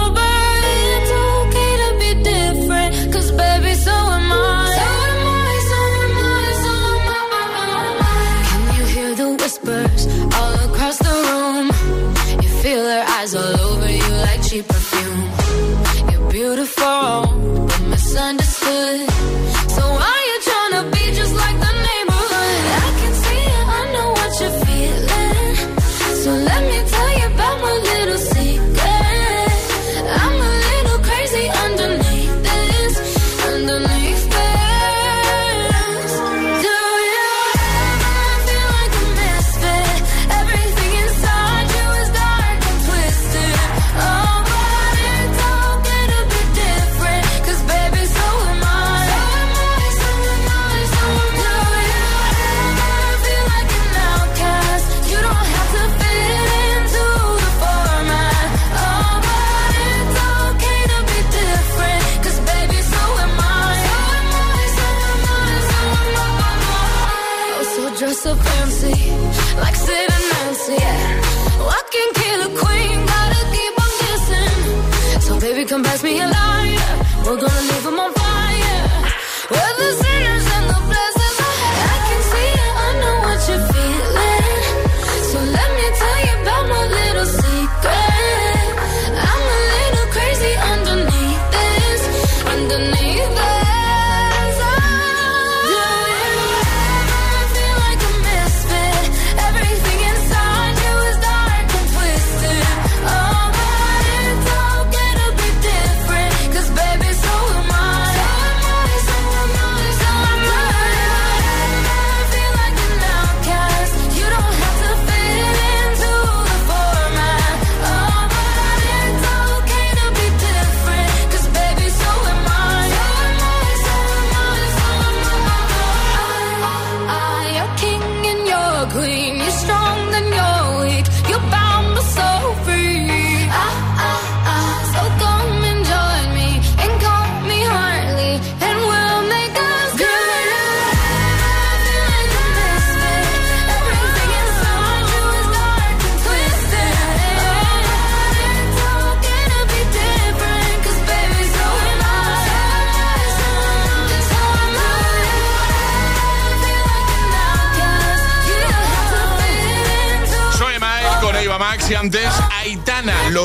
cheap 14.53 14.69
perfume. 14.69 16.11
You're 16.12 16.31
beautiful 16.31 17.32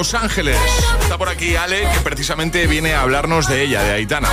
Los 0.07 0.13
Ángeles. 0.13 0.57
Está 1.01 1.17
por 1.17 1.27
aquí 1.27 1.57
Ale, 1.57 1.81
que 1.81 1.99
precisamente 1.99 2.65
viene 2.65 2.93
a 2.93 3.01
hablarnos 3.01 3.45
de 3.49 3.61
ella, 3.61 3.83
de 3.83 3.91
Aitana. 3.91 4.29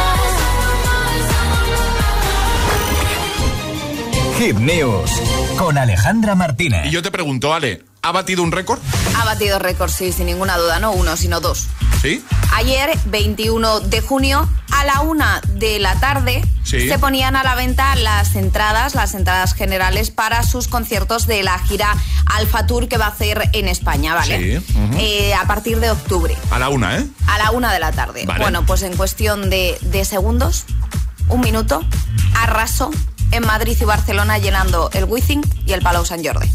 Hit 4.38 4.56
News 4.58 5.10
con 5.58 5.76
Alejandra 5.76 6.36
Martínez. 6.36 6.86
Y 6.86 6.90
yo 6.90 7.02
te 7.02 7.10
pregunto, 7.10 7.52
Ale, 7.52 7.82
¿ha 8.02 8.12
batido 8.12 8.44
un 8.44 8.52
récord? 8.52 8.78
Ha 9.16 9.24
batido 9.24 9.58
récord, 9.58 9.90
sí, 9.90 10.12
sin 10.12 10.26
ninguna 10.26 10.58
duda, 10.58 10.78
no 10.78 10.92
uno, 10.92 11.16
sino 11.16 11.40
dos. 11.40 11.66
¿Sí? 12.00 12.24
Ayer, 12.52 12.96
21 13.06 13.80
de 13.80 14.00
junio, 14.00 14.48
a 14.84 14.86
la 14.86 15.00
una 15.00 15.40
de 15.54 15.78
la 15.78 15.94
tarde 15.94 16.42
se 16.62 16.98
ponían 16.98 17.36
a 17.36 17.42
la 17.42 17.54
venta 17.54 17.94
las 17.96 18.34
entradas, 18.34 18.94
las 18.94 19.14
entradas 19.14 19.54
generales 19.54 20.10
para 20.10 20.42
sus 20.42 20.68
conciertos 20.68 21.26
de 21.26 21.42
la 21.42 21.58
gira 21.58 21.94
Alfa 22.26 22.66
Tour 22.66 22.88
que 22.88 22.98
va 22.98 23.06
a 23.06 23.08
hacer 23.08 23.48
en 23.52 23.68
España, 23.68 24.14
¿vale? 24.14 24.60
Sí. 24.60 24.66
Eh, 24.98 25.34
a 25.34 25.46
partir 25.46 25.80
de 25.80 25.90
octubre. 25.90 26.36
A 26.50 26.58
la 26.58 26.68
una, 26.68 26.98
¿eh? 26.98 27.06
A 27.26 27.38
la 27.38 27.50
una 27.52 27.72
de 27.72 27.80
la 27.80 27.92
tarde. 27.92 28.26
Bueno, 28.26 28.66
pues 28.66 28.82
en 28.82 28.96
cuestión 28.96 29.48
de, 29.48 29.78
segundos, 30.04 30.64
un 31.28 31.40
minuto, 31.40 31.82
arrasó 32.34 32.90
en 33.30 33.46
Madrid 33.46 33.76
y 33.80 33.84
Barcelona 33.84 34.38
llenando 34.38 34.90
el 34.92 35.04
Wizzing 35.04 35.42
y 35.66 35.72
el 35.72 35.80
Palau 35.80 36.04
San 36.04 36.22
Jordi 36.22 36.50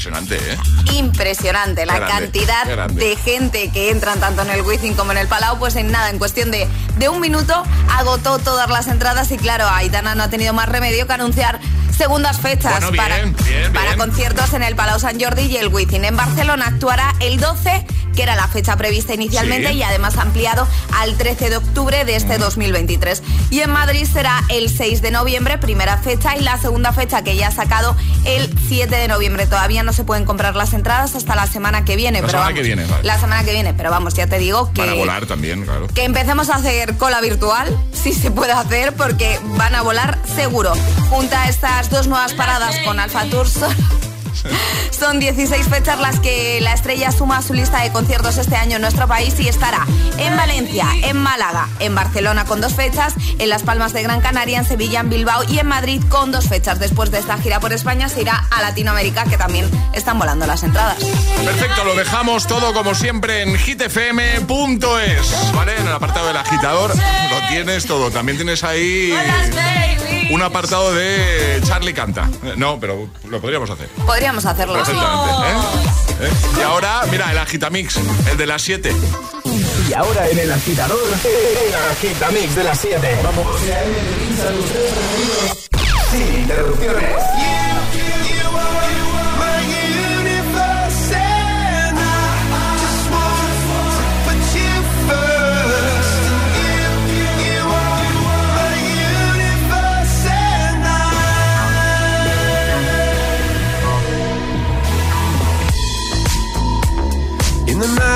impresionante, 0.00 0.36
¿eh? 0.36 0.58
Impresionante 0.94 1.86
la 1.86 2.00
cantidad 2.06 2.88
de 2.88 3.16
gente 3.16 3.70
que 3.70 3.90
entran 3.90 4.18
tanto 4.18 4.42
en 4.42 4.50
el 4.50 4.62
Wizzing 4.62 4.94
como 4.94 5.12
en 5.12 5.18
el 5.18 5.28
Palau, 5.28 5.58
pues 5.58 5.76
en 5.76 5.90
nada, 5.90 6.08
en 6.10 6.18
cuestión 6.18 6.50
de, 6.50 6.66
de 6.96 7.08
un 7.08 7.20
minuto 7.20 7.62
agotó 7.90 8.38
todas 8.38 8.70
las 8.70 8.86
entradas 8.86 9.30
y 9.30 9.36
claro, 9.36 9.68
Aitana 9.68 10.14
no 10.14 10.22
ha 10.22 10.30
tenido 10.30 10.54
más 10.54 10.68
remedio 10.68 11.06
que 11.06 11.12
anunciar 11.12 11.60
segundas 11.96 12.40
fechas 12.40 12.82
para, 12.96 13.16
para 13.74 13.96
conciertos 13.96 14.54
en 14.54 14.62
el 14.62 14.74
Palau 14.74 14.98
San 14.98 15.20
Jordi 15.20 15.42
y 15.42 15.56
el 15.58 15.68
Wizzing. 15.68 16.04
En 16.04 16.16
Barcelona 16.16 16.68
actuará 16.68 17.14
el 17.20 17.38
12 17.38 17.84
que 18.20 18.24
era 18.24 18.36
la 18.36 18.48
fecha 18.48 18.76
prevista 18.76 19.14
inicialmente 19.14 19.72
y 19.72 19.82
además 19.82 20.18
ampliado 20.18 20.68
al 20.98 21.16
13 21.16 21.48
de 21.48 21.56
octubre 21.56 22.04
de 22.04 22.16
este 22.16 22.36
2023. 22.36 23.22
Y 23.48 23.60
en 23.60 23.70
Madrid 23.70 24.06
será 24.06 24.44
el 24.50 24.68
6 24.68 25.00
de 25.00 25.10
noviembre, 25.10 25.56
primera 25.56 25.96
fecha, 25.96 26.36
y 26.36 26.42
la 26.42 26.58
segunda 26.58 26.92
fecha 26.92 27.24
que 27.24 27.34
ya 27.34 27.48
ha 27.48 27.50
sacado 27.50 27.96
el 28.26 28.54
7 28.68 28.94
de 28.94 29.08
noviembre. 29.08 29.46
Todavía 29.46 29.82
no 29.84 29.94
se 29.94 30.04
pueden 30.04 30.26
comprar 30.26 30.54
las 30.54 30.74
entradas 30.74 31.14
hasta 31.14 31.34
la 31.34 31.46
semana 31.46 31.86
que 31.86 31.96
viene. 31.96 32.20
La 32.20 32.26
pero 32.26 32.38
semana 32.40 32.54
que 32.54 32.62
viene, 32.62 32.86
La 33.02 33.18
semana 33.18 33.42
que 33.42 33.52
viene, 33.52 33.72
pero 33.72 33.90
vamos, 33.90 34.12
ya 34.12 34.26
te 34.26 34.38
digo 34.38 34.70
que... 34.74 34.82
Van 34.82 34.90
a 34.90 34.94
volar 34.94 35.24
también, 35.24 35.64
claro. 35.64 35.88
Que 35.88 36.04
empecemos 36.04 36.50
a 36.50 36.56
hacer 36.56 36.98
cola 36.98 37.22
virtual, 37.22 37.74
si 37.94 38.12
se 38.12 38.30
puede 38.30 38.52
hacer, 38.52 38.92
porque 38.92 39.40
van 39.56 39.74
a 39.74 39.80
volar 39.80 40.18
seguro. 40.36 40.74
Junta 41.08 41.48
estas 41.48 41.88
dos 41.88 42.06
nuevas 42.06 42.34
paradas 42.34 42.76
con 42.84 43.00
Alfa 43.00 43.24
Tour 43.30 43.46
Son 44.90 45.18
16 45.18 45.66
fechas 45.68 45.98
las 45.98 46.20
que 46.20 46.60
la 46.60 46.74
estrella 46.74 47.12
suma 47.12 47.38
a 47.38 47.42
su 47.42 47.54
lista 47.54 47.82
de 47.82 47.90
conciertos 47.90 48.36
este 48.36 48.56
año 48.56 48.76
en 48.76 48.82
nuestro 48.82 49.06
país 49.08 49.38
y 49.40 49.48
estará 49.48 49.86
en 50.18 50.36
Valencia, 50.36 50.86
en 51.02 51.16
Málaga, 51.16 51.68
en 51.78 51.94
Barcelona 51.94 52.44
con 52.44 52.60
dos 52.60 52.74
fechas, 52.74 53.14
en 53.38 53.48
Las 53.48 53.62
Palmas 53.62 53.92
de 53.92 54.02
Gran 54.02 54.20
Canaria, 54.20 54.58
en 54.58 54.64
Sevilla, 54.64 55.00
en 55.00 55.10
Bilbao 55.10 55.42
y 55.48 55.58
en 55.58 55.66
Madrid 55.66 56.02
con 56.08 56.32
dos 56.32 56.48
fechas. 56.48 56.78
Después 56.78 57.10
de 57.10 57.18
esta 57.18 57.38
gira 57.38 57.60
por 57.60 57.72
España 57.72 58.08
se 58.08 58.22
irá 58.22 58.46
a 58.50 58.60
Latinoamérica 58.62 59.24
que 59.24 59.36
también 59.36 59.70
están 59.94 60.18
volando 60.18 60.46
las 60.46 60.62
entradas. 60.62 60.98
Perfecto, 61.44 61.84
lo 61.84 61.94
dejamos 61.94 62.46
todo 62.46 62.72
como 62.74 62.94
siempre 62.94 63.42
en 63.42 63.56
hitfm.es, 63.56 65.52
¿vale? 65.54 65.76
En 65.76 65.86
el 65.86 65.92
apartado 65.92 66.28
del 66.28 66.36
agitador 66.36 66.94
lo 66.94 67.48
tienes 67.48 67.86
todo. 67.86 68.10
También 68.10 68.36
tienes 68.36 68.64
ahí 68.64 69.14
un 70.30 70.42
apartado 70.42 70.94
de 70.94 71.60
Charlie 71.64 71.92
Canta. 71.92 72.28
No, 72.56 72.78
pero 72.78 73.08
lo 73.28 73.40
podríamos 73.40 73.70
hacer. 73.70 73.88
Podríamos 74.20 74.44
hacerlo. 74.44 74.74
Perfectamente. 74.74 75.48
¿eh? 75.48 76.28
¿Eh? 76.28 76.58
Y 76.58 76.60
ahora, 76.60 77.06
mira, 77.10 77.32
el 77.32 77.38
Agitamix, 77.38 77.96
el 78.30 78.36
de 78.36 78.46
las 78.46 78.60
7. 78.60 78.94
Y 79.88 79.94
ahora 79.94 80.28
en 80.28 80.38
el 80.40 80.52
agitador, 80.52 80.98
el 81.24 81.74
Agitamix 81.90 82.54
de 82.54 82.64
las 82.64 82.78
7. 82.80 83.18
Vamos. 83.24 83.46
Sin 86.10 86.40
interrupciones. 86.42 87.69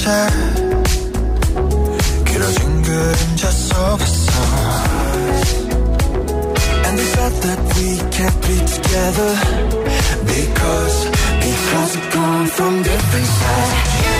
변했었지 0.00 0.06
길어진 2.24 2.82
그림자 2.82 3.50
속에서 3.50 4.32
And 6.84 6.98
they 6.98 7.04
said 7.04 7.32
that 7.42 7.60
we 7.76 7.98
can't 8.10 8.40
be 8.42 8.56
together 8.64 9.32
Because, 10.24 11.10
because 11.40 11.96
we're 11.96 12.10
gone 12.12 12.46
from 12.46 12.82
different 12.82 13.26
sides 13.26 14.19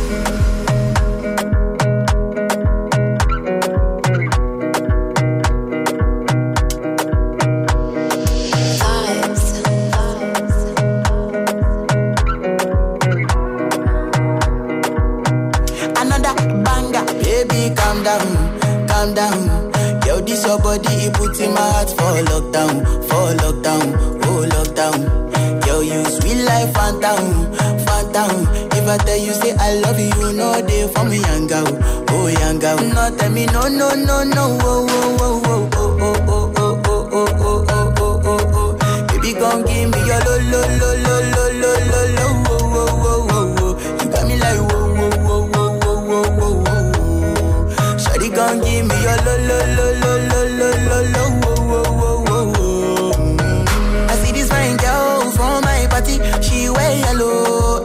me 33.41 33.47
no, 33.47 33.67
no, 33.67 33.89
no, 33.95 34.23
no, 34.23 34.57
oh, 34.61 34.85
oh, 34.89 35.17
oh, 35.19 35.41
oh, 35.45 35.73
oh, 35.73 35.97
oh, 36.01 36.27
oh, 36.27 36.53
oh, 36.57 36.81
oh, 36.85 37.09
oh, 37.11 37.29
oh, 37.39 37.65
oh, 37.69 37.93
oh, 37.97 38.21
oh, 38.23 38.51
oh. 38.53 39.05
Baby, 39.07 39.33
gon' 39.33 39.63
give 39.65 39.89
me 39.89 39.97
your 40.05 40.19
lo, 40.25 40.35
lo, 40.51 40.61
lo, 40.79 40.89
lo, 41.05 41.15
lo, 41.31 41.43
lo, 41.61 41.71
lo, 41.91 42.01
lo, 42.15 42.25
oh, 42.49 42.59
oh, 42.61 43.01
oh, 43.01 43.27
oh, 43.31 43.55
oh. 43.61 43.73
You 44.03 44.09
got 44.11 44.23
me 44.27 44.35
like 44.37 44.59
whoa, 44.59 44.85
whoa, 44.93 45.09
whoa, 45.25 45.41
whoa, 45.47 45.69
whoa, 45.81 45.97
whoa, 46.07 46.27
whoa, 46.37 46.53
whoa. 46.65 47.97
Shawty 47.97 48.29
gon' 48.35 48.57
give 48.61 48.85
me 48.87 48.95
your 49.01 49.17
lo, 49.25 49.33
lo, 49.49 49.57
lo, 49.75 49.85
lo, 50.01 50.11
lo, 50.29 50.41
lo, 50.59 50.69
lo, 50.89 50.99
lo, 51.13 51.23
oh, 51.43 51.55
oh, 51.57 51.85
oh, 51.97 52.25
oh, 52.27 52.53
oh. 52.57 53.13
Mm. 53.17 54.09
I 54.09 54.15
see 54.23 54.31
this 54.33 54.49
fine 54.49 54.77
girl 54.77 55.31
from 55.31 55.63
my 55.63 55.87
party, 55.89 56.15
she 56.43 56.69
wear 56.69 56.91
yellow. 56.99 57.83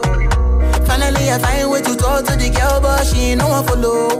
Finally, 0.85 1.31
I 1.31 1.39
find 1.39 1.69
way 1.71 1.81
to 1.81 1.95
talk 1.95 2.25
to 2.25 2.35
the 2.37 2.49
girl, 2.49 2.79
but 2.81 3.05
she 3.07 3.33
no 3.35 3.47
one 3.47 3.65
follow. 3.65 4.16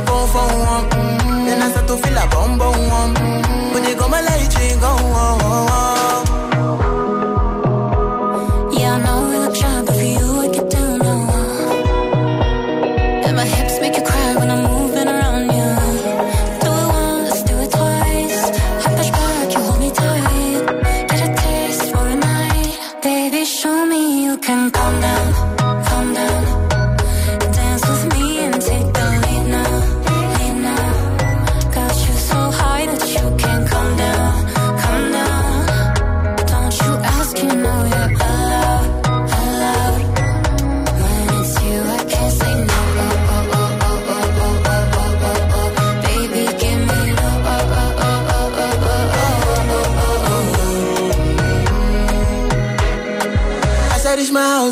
You 0.00 0.06
I 0.06 0.06
come 0.06 0.28
for. 0.28 1.44
Then 1.44 1.62
I 1.62 1.70
start 1.70 1.86
to 1.88 1.96
feel 1.96 2.16
a 2.16 2.26
bum 2.28 2.58
bum 2.58 2.88
one. 2.88 3.14
When 3.74 3.82
they 3.82 3.94
go 3.94 4.08
my 4.08 4.20
light, 4.22 4.54
you 4.58 4.80
go 4.80 4.88
on. 4.88 5.39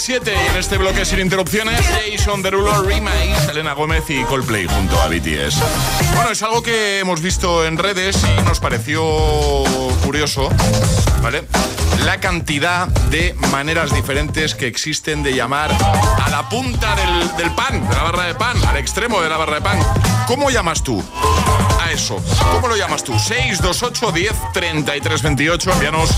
Las 0.00 0.06
7 0.06 0.32
y 0.32 0.50
en 0.50 0.56
este 0.56 0.78
bloque 0.78 1.04
sin 1.04 1.20
interrupciones, 1.20 1.78
Jason 1.86 2.42
Derulo, 2.42 2.82
Remake, 2.84 3.34
Elena 3.50 3.74
Gómez 3.74 4.04
y 4.08 4.22
Coldplay 4.24 4.66
junto 4.66 4.98
a 4.98 5.08
BTS. 5.08 5.58
Bueno, 6.14 6.30
es 6.30 6.42
algo 6.42 6.62
que 6.62 7.00
hemos 7.00 7.20
visto 7.20 7.66
en 7.66 7.76
redes 7.76 8.16
y 8.24 8.42
nos 8.44 8.60
pareció 8.60 9.02
curioso, 10.02 10.48
¿vale? 11.22 11.44
La 12.06 12.18
cantidad 12.18 12.88
de 13.10 13.34
maneras 13.50 13.92
diferentes 13.92 14.54
que 14.54 14.66
existen 14.66 15.22
de 15.22 15.34
llamar 15.34 15.70
a 15.70 16.30
la 16.30 16.48
punta 16.48 16.96
del, 16.96 17.36
del 17.36 17.54
pan, 17.54 17.86
de 17.86 17.94
la 17.94 18.02
barra 18.04 18.24
de 18.24 18.34
pan, 18.34 18.56
al 18.64 18.78
extremo 18.78 19.20
de 19.20 19.28
la 19.28 19.36
barra 19.36 19.56
de 19.56 19.60
pan. 19.60 19.78
¿Cómo 20.26 20.48
llamas 20.50 20.82
tú? 20.82 21.04
Eso. 21.90 22.18
¿Cómo 22.52 22.68
lo 22.68 22.76
llamas 22.76 23.04
tú? 23.04 23.18
628 23.18 24.12
10 24.12 24.32
33 24.52 25.22
28. 25.22 25.72
Envíanos 25.72 26.10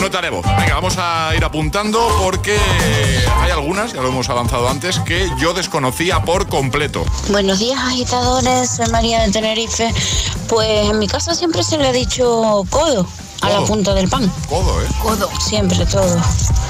nota 0.00 0.20
de 0.20 0.30
voz. 0.30 0.44
Venga, 0.44 0.74
vamos 0.74 0.96
a 0.98 1.32
ir 1.36 1.44
apuntando 1.44 2.00
porque 2.22 2.58
hay 3.40 3.50
algunas, 3.50 3.92
ya 3.92 4.02
lo 4.02 4.08
hemos 4.08 4.28
avanzado 4.28 4.68
antes, 4.68 4.98
que 5.00 5.30
yo 5.38 5.52
desconocía 5.54 6.22
por 6.22 6.48
completo. 6.48 7.04
Buenos 7.28 7.58
días, 7.58 7.78
agitadores. 7.78 8.70
Soy 8.70 8.88
María 8.88 9.22
de 9.22 9.30
Tenerife. 9.30 9.92
Pues 10.48 10.88
en 10.88 10.98
mi 10.98 11.06
casa 11.06 11.34
siempre 11.34 11.62
se 11.62 11.78
le 11.78 11.88
ha 11.88 11.92
dicho 11.92 12.64
codo 12.70 13.06
a 13.42 13.48
la 13.48 13.60
punta 13.62 13.94
del 13.94 14.08
pan. 14.08 14.30
Codo, 14.48 14.82
¿eh? 14.82 14.86
Codo. 15.02 15.28
Siempre, 15.40 15.84
todo. 15.86 16.16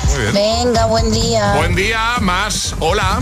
Muy 0.08 0.20
bien. 0.20 0.34
Venga, 0.34 0.86
buen 0.86 1.10
día. 1.10 1.54
Buen 1.56 1.74
día, 1.74 2.16
más. 2.20 2.74
Hola. 2.80 3.20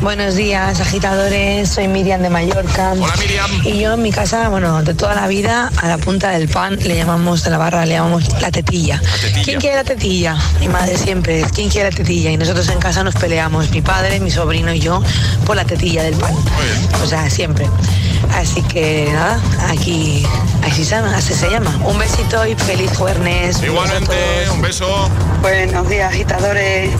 Buenos 0.00 0.36
días, 0.36 0.80
agitadores. 0.80 1.70
Soy 1.70 1.88
Miriam 1.88 2.22
de 2.22 2.30
Mallorca. 2.30 2.92
Hola, 2.92 3.14
Miriam. 3.18 3.50
Y 3.64 3.80
yo 3.80 3.94
en 3.94 4.02
mi 4.02 4.12
casa, 4.12 4.48
bueno, 4.48 4.84
de 4.84 4.94
toda 4.94 5.16
la 5.16 5.26
vida, 5.26 5.72
a 5.76 5.88
la 5.88 5.98
punta 5.98 6.30
del 6.30 6.48
pan 6.48 6.78
le 6.80 6.94
llamamos, 6.94 7.42
de 7.42 7.50
la 7.50 7.58
barra 7.58 7.84
le 7.84 7.94
llamamos 7.94 8.28
la 8.40 8.52
tetilla. 8.52 9.00
tetilla. 9.20 9.42
¿Quién 9.42 9.60
quiere 9.60 9.76
la 9.76 9.84
tetilla? 9.84 10.36
Mi 10.60 10.68
madre 10.68 10.96
siempre, 10.96 11.44
¿quién 11.52 11.68
quiere 11.68 11.90
la 11.90 11.96
tetilla? 11.96 12.30
Y 12.30 12.36
nosotros 12.36 12.68
en 12.68 12.78
casa 12.78 13.02
nos 13.02 13.16
peleamos, 13.16 13.70
mi 13.70 13.82
padre, 13.82 14.20
mi 14.20 14.30
sobrino 14.30 14.72
y 14.72 14.78
yo, 14.78 15.02
por 15.44 15.56
la 15.56 15.64
tetilla 15.64 16.04
del 16.04 16.14
pan. 16.14 16.34
O 17.02 17.06
sea, 17.06 17.28
siempre. 17.28 17.68
Así 18.34 18.62
que 18.62 19.10
nada, 19.12 19.40
aquí, 19.68 20.24
así 20.62 20.84
se 20.84 20.92
llama, 20.92 21.16
así 21.16 21.34
se 21.34 21.50
llama. 21.50 21.76
Un 21.84 21.98
besito 21.98 22.46
y 22.46 22.54
feliz 22.54 22.96
jueves. 22.96 23.60
Igualmente, 23.64 24.14
un 24.52 24.62
beso. 24.62 25.10
Buenos 25.42 25.88
días, 25.88 26.12
agitadores. 26.12 26.90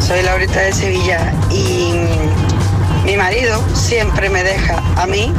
Soy 0.00 0.22
Laurita 0.22 0.60
de 0.60 0.72
Sevilla 0.72 1.32
y 1.50 1.92
mi 3.04 3.16
marido 3.16 3.62
siempre 3.74 4.28
me 4.28 4.42
deja 4.42 4.82
a 4.96 5.06
mí 5.06 5.32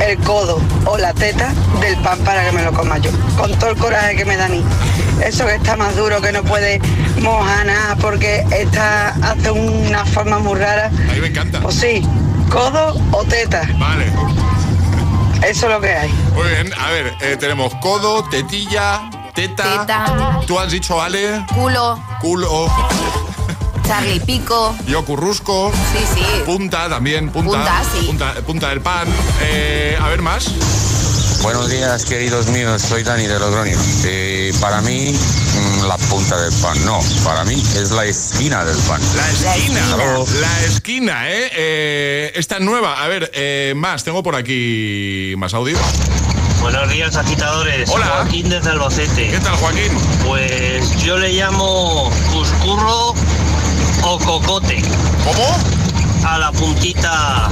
el 0.00 0.18
codo 0.18 0.60
o 0.84 0.98
la 0.98 1.12
teta 1.14 1.52
del 1.80 1.96
pan 1.98 2.18
para 2.20 2.44
que 2.44 2.52
me 2.52 2.62
lo 2.62 2.72
coma 2.72 2.98
yo, 2.98 3.10
con 3.36 3.52
todo 3.58 3.70
el 3.70 3.76
coraje 3.76 4.16
que 4.16 4.24
me 4.24 4.36
da 4.36 4.46
a 4.46 4.48
mí. 4.48 4.62
Eso 5.24 5.46
que 5.46 5.54
está 5.54 5.76
más 5.76 5.96
duro, 5.96 6.20
que 6.20 6.32
no 6.32 6.42
puede 6.42 6.80
mojar 7.20 7.66
nada 7.66 7.96
porque 7.96 8.44
está, 8.50 9.08
hace 9.22 9.50
una 9.50 10.04
forma 10.04 10.38
muy 10.38 10.58
rara. 10.58 10.86
A 10.86 11.12
mí 11.14 11.20
me 11.20 11.28
encanta. 11.28 11.60
Pues 11.60 11.76
sí, 11.76 12.02
codo 12.50 12.94
o 13.12 13.24
teta. 13.24 13.62
Vale. 13.78 14.12
Eso 15.42 15.66
es 15.66 15.72
lo 15.72 15.80
que 15.80 15.94
hay. 15.94 16.10
Muy 16.34 16.48
bien, 16.48 16.72
a 16.78 16.90
ver, 16.90 17.14
eh, 17.20 17.36
tenemos 17.38 17.74
codo, 17.76 18.24
tetilla, 18.28 19.08
teta. 19.34 19.80
Teta. 19.80 20.40
Tú 20.46 20.58
has 20.58 20.70
dicho, 20.70 21.00
Ale, 21.00 21.44
Culo, 21.54 21.98
culo. 22.20 22.70
Charlie 23.86 24.20
Pico. 24.20 24.74
Yo 24.86 25.04
currusco. 25.04 25.72
Sí, 25.92 26.04
sí. 26.14 26.26
Punta 26.44 26.88
también, 26.88 27.30
punta. 27.30 27.58
Punta, 27.58 27.82
sí. 27.84 28.06
Punta, 28.06 28.34
punta 28.44 28.68
del 28.70 28.80
pan. 28.80 29.06
Eh, 29.40 29.96
a 30.00 30.08
ver 30.08 30.22
más. 30.22 30.50
Buenos 31.42 31.70
días, 31.70 32.04
queridos 32.04 32.48
míos. 32.48 32.82
Soy 32.82 33.04
Dani 33.04 33.26
de 33.26 33.38
Logroño. 33.38 33.78
Eh, 34.04 34.52
para 34.60 34.80
mí, 34.80 35.12
mm, 35.12 35.84
la 35.86 35.96
punta 35.98 36.40
del 36.40 36.52
pan. 36.54 36.84
No, 36.84 36.98
para 37.24 37.44
mí 37.44 37.54
es 37.54 37.92
la 37.92 38.04
esquina 38.04 38.64
del 38.64 38.76
pan. 38.78 39.00
La 39.14 39.30
esquina. 39.30 39.80
esquina. 39.80 40.40
La 40.40 40.64
esquina, 40.64 41.30
¿eh? 41.30 41.50
eh 41.56 42.32
esta 42.34 42.58
nueva. 42.58 43.02
A 43.02 43.06
ver, 43.06 43.30
eh, 43.34 43.74
más. 43.76 44.02
Tengo 44.02 44.24
por 44.24 44.34
aquí 44.34 45.34
más 45.38 45.54
audio. 45.54 45.78
Buenos 46.60 46.90
días, 46.90 47.14
agitadores. 47.16 47.88
Hola. 47.90 48.06
Joaquín 48.06 48.48
desde 48.48 48.70
Albacete. 48.70 49.28
¿Qué 49.28 49.38
tal, 49.38 49.54
Joaquín? 49.56 49.92
Pues 50.26 50.96
yo 51.04 51.16
le 51.16 51.32
llamo 51.32 52.10
cuscurro 52.32 53.14
o 54.06 54.18
cocote. 54.18 54.80
¿Cómo? 55.24 56.28
A 56.28 56.38
la 56.38 56.52
puntita 56.52 57.48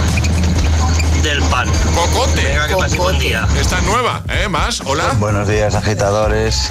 del 1.23 1.43
pan. 1.45 1.69
Cocote. 1.95 2.43
Venga, 2.45 2.69
que 2.69 2.77
pase 2.77 2.97
buen 2.97 3.19
día. 3.19 3.47
Esta 3.61 3.81
nueva, 3.81 4.23
¿eh? 4.29 4.49
Más. 4.49 4.81
Hola. 4.87 5.15
Buenos 5.19 5.49
días, 5.49 5.75
agitadores. 5.75 6.69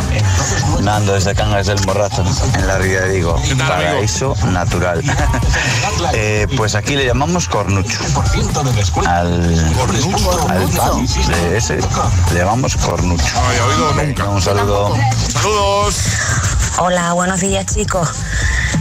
Nando 0.81 1.13
desde 1.13 1.35
Cangas 1.35 1.67
del 1.67 1.83
Morrazo, 1.85 2.23
en 2.55 2.67
la 2.67 2.77
Ría 2.77 3.01
de 3.01 3.15
Vigo. 3.15 3.41
Paraíso 3.57 4.35
natural. 4.51 5.03
Eh, 6.15 6.47
pues 6.57 6.75
aquí 6.75 6.95
le 6.95 7.05
llamamos 7.05 7.47
cornucho. 7.47 7.97
Al, 9.07 9.75
al 10.49 10.69
pan 10.69 11.05
de 11.05 11.57
ese 11.57 11.77
le 12.33 12.39
llamamos 12.39 12.75
cornucho. 12.75 13.23
Un 14.29 14.41
saludo. 14.41 14.93
Saludos. 15.31 15.95
Hola, 16.79 17.13
buenos 17.13 17.39
días 17.41 17.65
chicos. 17.65 18.09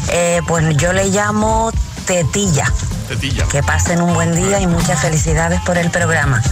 Eh, 0.08 0.40
pues 0.46 0.76
yo 0.76 0.92
le 0.92 1.06
llamo 1.10 1.70
Tetilla. 2.06 2.70
Tetilla. 3.08 3.46
Que 3.48 3.62
pasen 3.62 4.00
un 4.00 4.14
buen 4.14 4.34
día 4.34 4.60
y 4.60 4.66
muchas 4.66 5.00
felicidades 5.00 5.60
por 5.62 5.76
el 5.78 5.90
programa. 5.90 6.42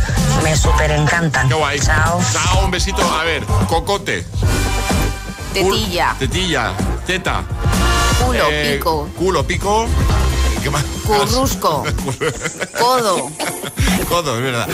Me 0.43 0.57
súper 0.57 0.91
encantan. 0.91 1.49
Qué 1.49 1.55
guay. 1.55 1.80
Chao. 1.80 2.20
Chao, 2.32 2.64
un 2.64 2.70
besito. 2.70 3.03
A 3.18 3.24
ver, 3.24 3.45
cocote. 3.68 4.26
Tetilla. 5.55 6.14
Tetilla. 6.18 6.72
Teta. 7.07 7.43
Culo, 8.24 8.45
Eh, 8.51 8.74
pico. 8.76 9.09
Culo, 9.16 9.47
pico. 9.47 9.86
¿Qué 10.62 10.70
más? 10.70 10.84
Currusco. 11.06 11.84
Codo. 12.78 13.30
Codo, 14.08 14.36
es 14.36 14.42
verdad. 14.42 14.68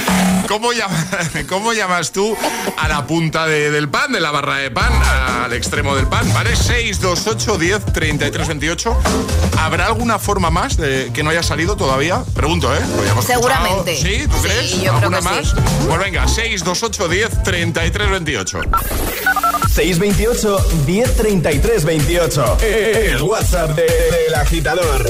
¿Cómo, 0.49 0.72
llama- 0.72 1.07
cómo 1.49 1.72
llamas 1.72 2.11
tú 2.12 2.37
a 2.76 2.89
la 2.89 3.07
punta 3.07 3.47
de- 3.47 3.70
del 3.70 3.89
pan, 3.89 4.12
de 4.12 4.20
la 4.20 4.30
barra 4.30 4.57
de 4.57 4.70
pan, 4.70 4.93
al 5.45 5.53
extremo 5.53 5.95
del 5.95 6.07
pan? 6.07 6.32
¿Vale? 6.32 6.57
628 6.57 7.59
10 7.59 7.84
33 7.93 8.49
28. 8.49 8.97
¿Habrá 9.59 9.87
alguna 9.87 10.18
forma 10.18 10.51
más 10.51 10.76
de 10.76 11.11
que 11.12 11.22
no 11.22 11.30
haya 11.30 11.43
salido 11.43 11.76
todavía? 11.76 12.24
Pregunto, 12.34 12.74
¿eh? 12.74 12.80
Seguramente. 13.24 13.93
escuchado. 13.95 14.14
¿Sí? 14.16 14.26
¿Tú 14.28 14.37
Sí, 14.37 14.49
crees? 14.49 14.70
yo 14.72 14.78
creo 14.80 14.95
¿Alguna 14.95 15.18
que 15.18 15.24
más? 15.24 15.47
sí. 15.49 15.55
Pues 15.87 15.99
venga, 16.01 16.26
628 16.28 17.09
10 17.09 17.43
33 17.45 18.11
28. 18.11 18.61
628 19.74 20.66
1033 20.87 21.84
28. 21.84 22.59
El 22.62 23.22
WhatsApp 23.22 23.70
de- 23.76 23.82
del 24.26 24.34
agitador. 24.34 25.07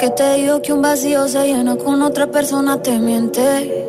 Que 0.00 0.08
te 0.08 0.36
dijo 0.36 0.62
que 0.62 0.72
un 0.72 0.80
vacío 0.80 1.28
se 1.28 1.46
llena 1.46 1.76
con 1.76 2.00
otra 2.00 2.26
persona 2.26 2.80
te 2.80 2.98
miente. 2.98 3.86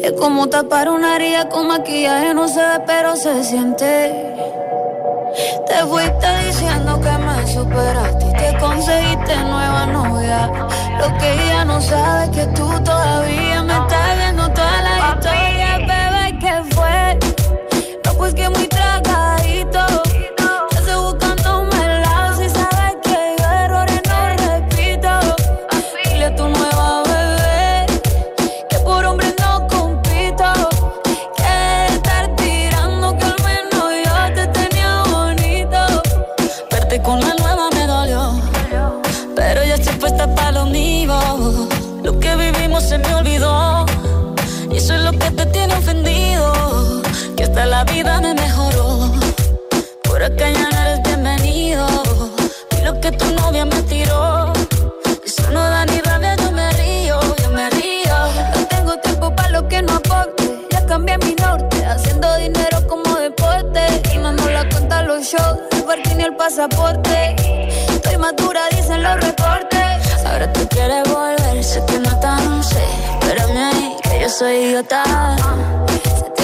Es 0.00 0.12
como 0.12 0.48
tapar 0.48 0.88
una 0.90 1.16
herida 1.16 1.48
con 1.48 1.66
maquillaje, 1.66 2.32
no 2.32 2.46
se 2.46 2.60
ve, 2.60 2.84
pero 2.86 3.16
se 3.16 3.42
siente. 3.42 3.90
Te 5.66 5.74
fuiste 5.88 6.26
diciendo 6.46 7.00
que 7.00 7.10
me 7.18 7.46
superaste 7.48 8.26
y 8.26 8.32
que 8.32 8.58
conseguiste 8.60 9.36
nueva 9.38 9.86
novia. 9.86 10.46
Lo 11.00 11.18
que 11.18 11.32
ella 11.32 11.64
no 11.64 11.80
sabe 11.80 12.24
es 12.26 12.30
que 12.30 12.46
tú 12.54 12.68
todavía 12.84 13.62
me 13.64 13.72
estás 13.72 14.18
viendo 14.18 14.48
toda 14.52 14.82
la 14.82 15.16
historia, 15.16 15.78
bebé, 15.78 16.38
¿qué 16.38 16.74
fue? 16.76 17.18
No, 18.04 18.14
pues 18.14 18.34
que 18.34 18.48
muy 18.50 18.71
la 47.72 47.84
vida 47.84 48.20
me 48.20 48.34
mejoró. 48.34 49.10
Por 50.02 50.22
acá 50.22 50.46
ya 50.50 50.68
no 50.72 50.78
eres 50.84 51.02
bienvenido. 51.04 51.86
Y 52.76 52.84
lo 52.84 53.00
que 53.00 53.10
tu 53.12 53.26
novia 53.40 53.64
me 53.64 53.80
tiró. 53.92 54.52
Eso 55.24 55.44
no 55.54 55.62
da 55.72 55.86
ni 55.86 55.98
rabia, 56.02 56.36
yo 56.36 56.50
me 56.52 56.70
río, 56.72 57.18
yo 57.42 57.48
me 57.50 57.70
río. 57.70 58.16
No 58.54 58.66
tengo 58.74 58.92
tiempo 58.98 59.34
para 59.34 59.48
lo 59.56 59.68
que 59.68 59.80
no 59.80 59.94
aporte. 59.94 60.44
Ya 60.70 60.84
cambié 60.84 61.16
mi 61.26 61.34
norte, 61.34 61.78
haciendo 61.86 62.28
dinero 62.36 62.76
como 62.86 63.08
deporte. 63.16 63.80
Y 64.14 64.18
no 64.18 64.32
nos 64.32 64.50
la 64.52 64.68
cuentan 64.68 65.06
los 65.06 65.20
shows, 65.24 65.58
el 65.70 65.82
parking 65.84 66.16
ni 66.18 66.24
el 66.24 66.36
pasaporte. 66.36 67.36
Estoy 67.96 68.18
madura, 68.18 68.68
dicen 68.76 69.02
los 69.02 69.16
reportes. 69.28 69.98
Ahora 70.26 70.52
tú 70.52 70.60
quieres 70.68 71.04
volver, 71.08 71.64
sé 71.64 71.82
que 71.86 71.98
no 72.00 72.20
tan 72.20 72.62
sé. 72.62 72.84
Espérame 73.20 73.56
ahí, 73.70 73.96
que 74.02 74.20
yo 74.20 74.28
soy 74.28 74.56
idiota. 74.56 75.02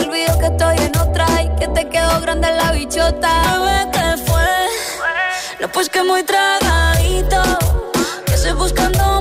Olvidó 0.09 0.39
que 0.39 0.47
estoy 0.47 0.77
en 0.79 0.97
otra 0.97 1.27
y 1.43 1.49
que 1.57 1.69
te 1.69 1.87
quedó 1.91 2.19
grande 2.23 2.51
la 2.51 2.73
bichota. 2.73 3.43
Bebé, 3.59 3.91
¿qué 3.93 4.17
fue? 4.25 4.43
No, 5.61 5.69
pues 5.69 5.91
que 5.91 6.03
muy 6.03 6.23
tragadito. 6.23 7.43
Que 8.25 8.33
estoy 8.33 8.53
buscándome 8.53 9.18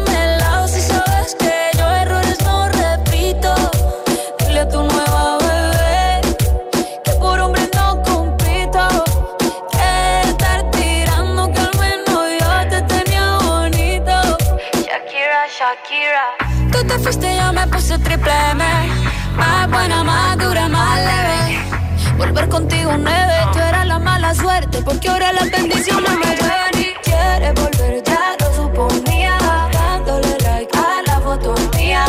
Volver 22.37 22.49
contigo 22.49 22.91
nueve, 22.95 23.33
tú 23.51 23.57
eras 23.57 23.87
la 23.87 23.97
mala 23.97 24.35
suerte, 24.35 24.83
porque 24.83 25.09
ahora 25.09 25.33
las 25.33 25.49
bendiciones 25.49 26.11
me 26.11 26.35
llueven 26.35 26.81
y 26.81 26.93
quieres 27.01 27.53
volver, 27.55 28.03
ya 28.03 28.35
lo 28.39 28.53
suponía. 28.53 29.35
Dándole 29.73 30.37
like 30.43 30.77
a 30.77 31.01
la 31.07 31.19
foto 31.19 31.55
mía. 31.75 32.05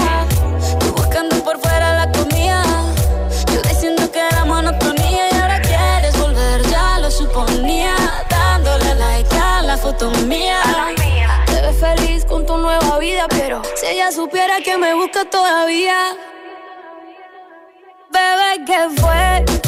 Tú 0.80 0.92
buscando 0.92 1.42
por 1.42 1.58
fuera 1.58 2.04
la 2.04 2.12
comida. 2.12 2.62
Yo 3.50 3.62
diciendo 3.62 4.12
que 4.12 4.20
era 4.20 4.44
monotonía 4.44 5.30
y 5.32 5.34
ahora 5.34 5.62
quieres 5.62 6.20
volver, 6.20 6.62
ya 6.68 6.98
lo 6.98 7.10
suponía. 7.10 7.94
Dándole 8.28 8.96
like 8.96 9.34
a 9.34 9.62
la 9.62 9.78
foto 9.78 10.10
mía. 10.26 10.60
Te 11.46 11.58
ves 11.62 11.80
feliz 11.80 12.26
con 12.26 12.44
tu 12.44 12.58
nueva 12.58 12.98
vida, 12.98 13.28
pero 13.30 13.62
si 13.76 13.86
ella 13.86 14.12
supiera 14.12 14.60
que 14.62 14.76
me 14.76 14.92
busca 14.92 15.24
todavía. 15.24 16.14
Bebé, 18.12 18.64
¿qué 18.66 19.00
fue? 19.00 19.67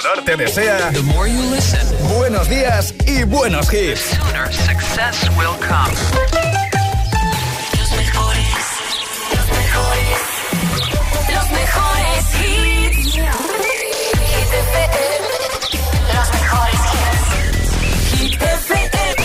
Agitador 0.00 0.24
te 0.24 0.36
desea 0.36 0.92
buenos 2.16 2.48
días 2.48 2.94
y 3.06 3.24
buenos 3.24 3.72
hits. 3.72 4.00
Success 4.50 5.28
will 5.36 5.56
come. 5.60 5.94
Los 7.78 7.90
mejores, 7.92 8.46
los 9.34 9.46
mejores, 9.58 10.20
los 11.34 11.50
mejores 11.50 12.24
hits. 12.40 13.14
Hit 13.14 14.52
FM. 14.64 15.28
Los 16.14 16.28
mejores 16.32 16.80
hits. 16.92 17.24
Hit 18.20 18.42
FM. 18.42 19.20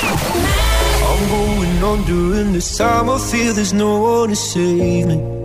I'm 1.08 1.30
going 1.30 1.84
under, 1.84 2.42
and 2.42 2.56
this 2.56 2.78
time 2.78 3.10
I 3.10 3.18
feel 3.18 3.54
there's 3.54 3.74
no 3.74 4.00
one 4.02 4.30
to 4.30 4.36
save 4.36 5.08
me. 5.08 5.45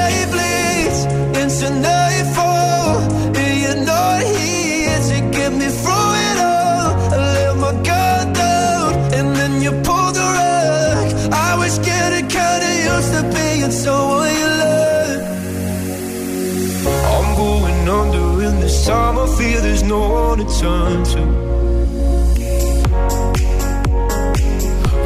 feel 19.41 19.61
there's 19.61 19.83
no 19.83 20.01
one 20.23 20.37
to 20.41 20.47
turn 20.61 20.97
to. 21.13 21.21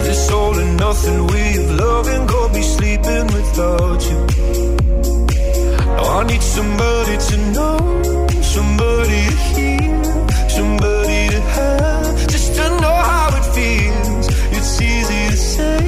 This 0.06 0.32
all 0.38 0.56
and 0.64 0.74
nothing 0.86 1.20
way 1.34 1.50
of 1.62 1.68
loving 1.86 2.24
got 2.34 2.50
me 2.56 2.62
sleeping 2.76 3.28
without 3.36 4.02
you. 4.10 4.20
Now 5.96 6.20
I 6.20 6.22
need 6.32 6.44
somebody 6.58 7.16
to 7.30 7.36
know, 7.56 7.78
somebody 8.56 9.22
to 9.32 9.38
hear, 9.54 9.96
somebody 10.58 11.22
to 11.36 11.42
have, 11.58 12.16
just 12.34 12.50
to 12.58 12.66
know 12.84 12.98
how 13.12 13.28
it 13.40 13.46
feels. 13.58 14.26
It's 14.58 14.74
easy 14.94 15.22
to 15.34 15.38
say, 15.54 15.82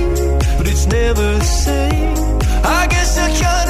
but 0.58 0.66
it's 0.74 0.86
never 1.00 1.28
the 1.42 1.50
same. 1.66 2.18
I 2.80 2.82
guess 2.94 3.12
I 3.26 3.28
kinda 3.44 3.67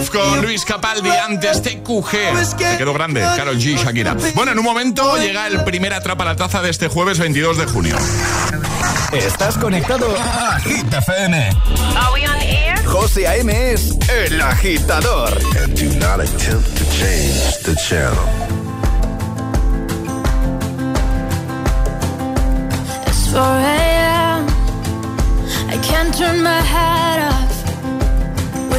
Love 0.00 0.10
con 0.10 0.42
Luis 0.42 0.64
Capaldi 0.64 1.10
antes 1.10 1.60
TQG. 1.60 2.56
Te 2.56 2.78
quedó 2.78 2.94
grande, 2.94 3.20
Carol 3.20 3.58
G, 3.58 3.76
Shakira. 3.76 4.16
Bueno, 4.34 4.52
en 4.52 4.58
un 4.58 4.64
momento 4.64 5.16
llega 5.18 5.46
el 5.46 5.62
primer 5.64 5.92
Atrapa 5.92 6.24
la 6.24 6.36
Taza 6.36 6.62
de 6.62 6.70
este 6.70 6.88
jueves 6.88 7.18
22 7.18 7.58
de 7.58 7.66
junio. 7.66 7.96
Estás 9.12 9.58
conectado 9.58 10.06
a 10.18 10.58
Hit 10.60 10.90
FM. 10.90 11.50
Are 11.96 12.12
we 12.14 12.26
on 12.26 12.40
air? 12.40 12.82
José 12.86 13.28
A.M. 13.28 13.72
es 13.72 13.98
el 14.08 14.40
agitador. 14.40 15.38
And 15.62 15.78
do 15.78 15.94
not 15.98 16.20
attempt 16.20 16.78
to 16.78 16.84
change 16.90 17.58
the 17.64 17.74
channel. 17.76 18.16
It's 23.06 23.30
4 23.32 23.42
a.m. 23.42 24.46
I 25.68 25.78
can't 25.82 26.16
turn 26.16 26.42
my 26.42 26.62
head. 26.62 26.99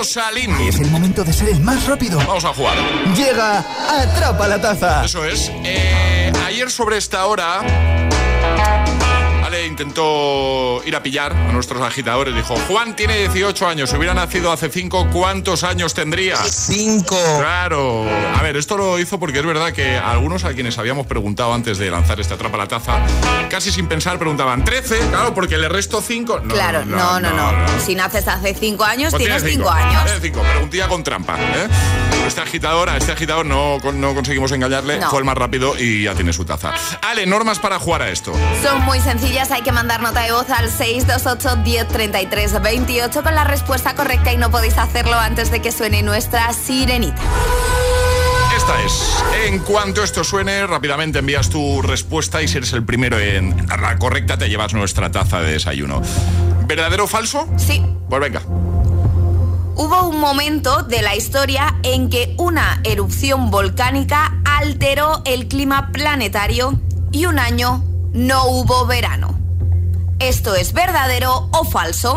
Es 0.00 0.78
el 0.78 0.92
momento 0.92 1.24
de 1.24 1.32
ser 1.32 1.48
el 1.48 1.58
más 1.58 1.84
rápido. 1.86 2.18
Vamos 2.18 2.44
a 2.44 2.54
jugar. 2.54 2.76
Llega 3.16 3.58
Atrapa 4.00 4.46
la 4.46 4.60
Taza. 4.60 5.04
Eso 5.04 5.24
es. 5.24 5.50
Eh, 5.64 6.32
ayer 6.46 6.70
sobre 6.70 6.98
esta 6.98 7.26
hora... 7.26 7.64
Ale 9.48 9.66
intentó 9.66 10.82
ir 10.84 10.94
a 10.94 11.02
pillar 11.02 11.32
a 11.32 11.52
nuestros 11.52 11.80
agitadores. 11.80 12.34
Dijo, 12.34 12.54
Juan 12.68 12.94
tiene 12.94 13.16
18 13.16 13.66
años. 13.66 13.88
Si 13.88 13.96
hubiera 13.96 14.12
nacido 14.12 14.52
hace 14.52 14.68
5, 14.68 15.08
¿cuántos 15.10 15.64
años 15.64 15.94
tendría? 15.94 16.36
5. 16.36 17.16
Claro. 17.38 18.04
A 18.36 18.42
ver, 18.42 18.58
esto 18.58 18.76
lo 18.76 18.98
hizo 18.98 19.18
porque 19.18 19.38
es 19.38 19.46
verdad 19.46 19.72
que 19.72 19.96
algunos 19.96 20.44
a 20.44 20.52
quienes 20.52 20.76
habíamos 20.76 21.06
preguntado 21.06 21.54
antes 21.54 21.78
de 21.78 21.90
lanzar 21.90 22.20
esta 22.20 22.34
Atrapa 22.34 22.58
la 22.58 22.68
Taza, 22.68 23.00
casi 23.48 23.72
sin 23.72 23.86
pensar 23.86 24.18
preguntaban, 24.18 24.64
13, 24.64 24.98
claro, 25.08 25.32
porque 25.32 25.56
le 25.56 25.70
resto 25.70 26.02
5. 26.02 26.40
No, 26.44 26.52
claro, 26.52 26.84
no 26.84 27.18
no, 27.18 27.32
no, 27.32 27.52
Si 27.86 27.94
naces 27.94 28.28
hace 28.28 28.52
cinco 28.52 28.84
años, 28.84 29.12
Pues 29.12 29.22
tienes 29.22 29.42
tienes 29.42 29.56
cinco, 29.58 29.72
cinco. 29.72 29.86
años. 29.88 30.04
Tienes 30.04 30.22
cinco, 30.22 30.42
preguntilla 30.42 30.88
con 30.88 31.02
trampa. 31.02 31.38
¿eh? 31.38 31.68
Este 32.26 32.42
agitador, 32.42 32.90
a 32.90 32.98
este 32.98 33.12
agitador 33.12 33.46
no, 33.46 33.78
no 33.94 34.14
conseguimos 34.14 34.52
engañarle, 34.52 35.00
fue 35.08 35.20
el 35.20 35.24
más 35.24 35.38
rápido 35.38 35.74
y 35.78 36.04
ya 36.04 36.14
tiene 36.14 36.34
su 36.34 36.44
taza. 36.44 36.74
Ale, 37.00 37.24
normas 37.24 37.58
para 37.58 37.78
jugar 37.78 38.02
a 38.02 38.10
esto. 38.10 38.34
Son 38.62 38.82
muy 38.82 39.00
sencillas, 39.00 39.37
hay 39.38 39.62
que 39.62 39.70
mandar 39.70 40.02
nota 40.02 40.22
de 40.22 40.32
voz 40.32 40.50
al 40.50 40.68
628 40.68 41.58
1033 41.58 42.60
28 42.60 43.22
con 43.22 43.34
la 43.36 43.44
respuesta 43.44 43.94
correcta 43.94 44.32
y 44.32 44.36
no 44.36 44.50
podéis 44.50 44.76
hacerlo 44.76 45.14
antes 45.14 45.52
de 45.52 45.62
que 45.62 45.70
suene 45.70 46.02
nuestra 46.02 46.52
sirenita. 46.52 47.22
Esta 48.56 48.82
es. 48.82 49.24
En 49.46 49.60
cuanto 49.60 50.02
esto 50.02 50.24
suene, 50.24 50.66
rápidamente 50.66 51.20
envías 51.20 51.50
tu 51.50 51.80
respuesta 51.82 52.42
y 52.42 52.48
si 52.48 52.56
eres 52.56 52.72
el 52.72 52.84
primero 52.84 53.16
en 53.20 53.64
dar 53.68 53.80
la 53.80 53.96
correcta, 53.96 54.36
te 54.36 54.48
llevas 54.48 54.74
nuestra 54.74 55.12
taza 55.12 55.40
de 55.40 55.52
desayuno. 55.52 56.02
¿Verdadero 56.66 57.04
o 57.04 57.06
falso? 57.06 57.48
Sí. 57.56 57.80
Pues 58.10 58.20
venga. 58.20 58.42
Hubo 59.76 60.08
un 60.08 60.18
momento 60.18 60.82
de 60.82 61.00
la 61.00 61.14
historia 61.14 61.76
en 61.84 62.10
que 62.10 62.34
una 62.38 62.80
erupción 62.82 63.52
volcánica 63.52 64.40
alteró 64.44 65.22
el 65.24 65.46
clima 65.46 65.92
planetario 65.92 66.80
y 67.12 67.26
un 67.26 67.38
año 67.38 67.84
no 68.18 68.46
hubo 68.46 68.84
verano. 68.86 69.38
¿Esto 70.18 70.54
es 70.56 70.72
verdadero 70.72 71.48
o 71.52 71.64
falso? 71.64 72.14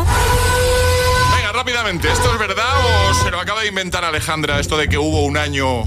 Venga, 1.36 1.52
rápidamente. 1.52 2.10
¿Esto 2.10 2.32
es 2.32 2.38
verdad 2.38 2.64
o 3.10 3.14
se 3.14 3.30
lo 3.30 3.38
acaba 3.40 3.60
de 3.62 3.68
inventar 3.68 4.04
Alejandra? 4.04 4.58
Esto 4.58 4.76
de 4.76 4.88
que 4.88 4.98
hubo 4.98 5.22
un 5.24 5.36
año. 5.36 5.84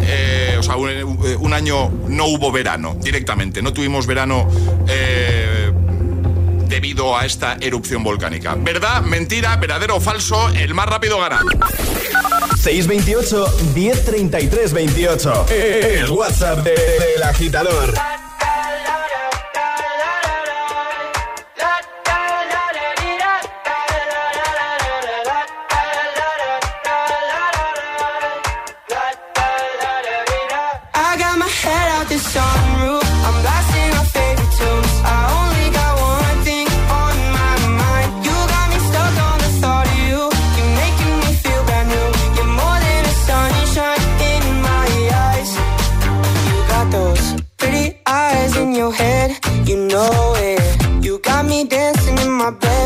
eh, 0.00 0.56
o 0.58 0.62
sea, 0.64 0.74
un, 0.76 0.88
un 1.38 1.52
año 1.52 1.88
no 2.08 2.26
hubo 2.26 2.50
verano 2.50 2.96
directamente. 3.00 3.62
No 3.62 3.72
tuvimos 3.72 4.06
verano 4.08 4.48
eh, 4.88 5.70
debido 6.66 7.16
a 7.16 7.24
esta 7.24 7.56
erupción 7.60 8.02
volcánica. 8.02 8.56
¿Verdad? 8.58 9.02
¿Mentira? 9.02 9.56
¿Verdadero 9.56 9.96
o 9.96 10.00
falso? 10.00 10.48
El 10.50 10.74
más 10.74 10.86
rápido 10.86 11.20
gana. 11.20 11.42
628 12.58 13.46
1033 13.74 14.72
28. 14.72 15.46
El 15.50 16.10
WhatsApp 16.10 16.58
de- 16.64 16.72
del 17.14 17.22
agitador. 17.22 17.94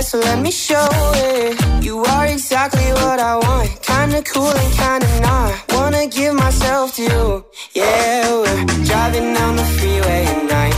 so 0.03 0.19
let 0.19 0.39
me 0.41 0.51
show 0.51 0.89
it. 1.15 1.85
You 1.85 1.99
are 2.05 2.27
exactly 2.27 2.91
what 3.03 3.21
I 3.21 3.37
want. 3.37 3.69
Kinda 3.83 4.23
cool 4.23 4.49
and 4.49 4.73
kinda 4.75 5.09
not. 5.21 5.53
Wanna 5.75 6.07
give 6.07 6.35
myself 6.35 6.95
to 6.97 7.03
you. 7.03 7.45
Yeah, 7.75 8.31
we're 8.43 8.65
driving 8.85 9.35
down 9.35 9.57
the 9.57 9.65
freeway 9.77 10.25
at 10.25 10.43
night. 10.57 10.77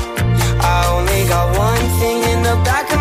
I 0.61 0.87
only 0.97 1.23
got 1.29 1.47
one 1.57 1.85
thing 2.01 2.19
in 2.33 2.43
the 2.43 2.57
back 2.65 2.92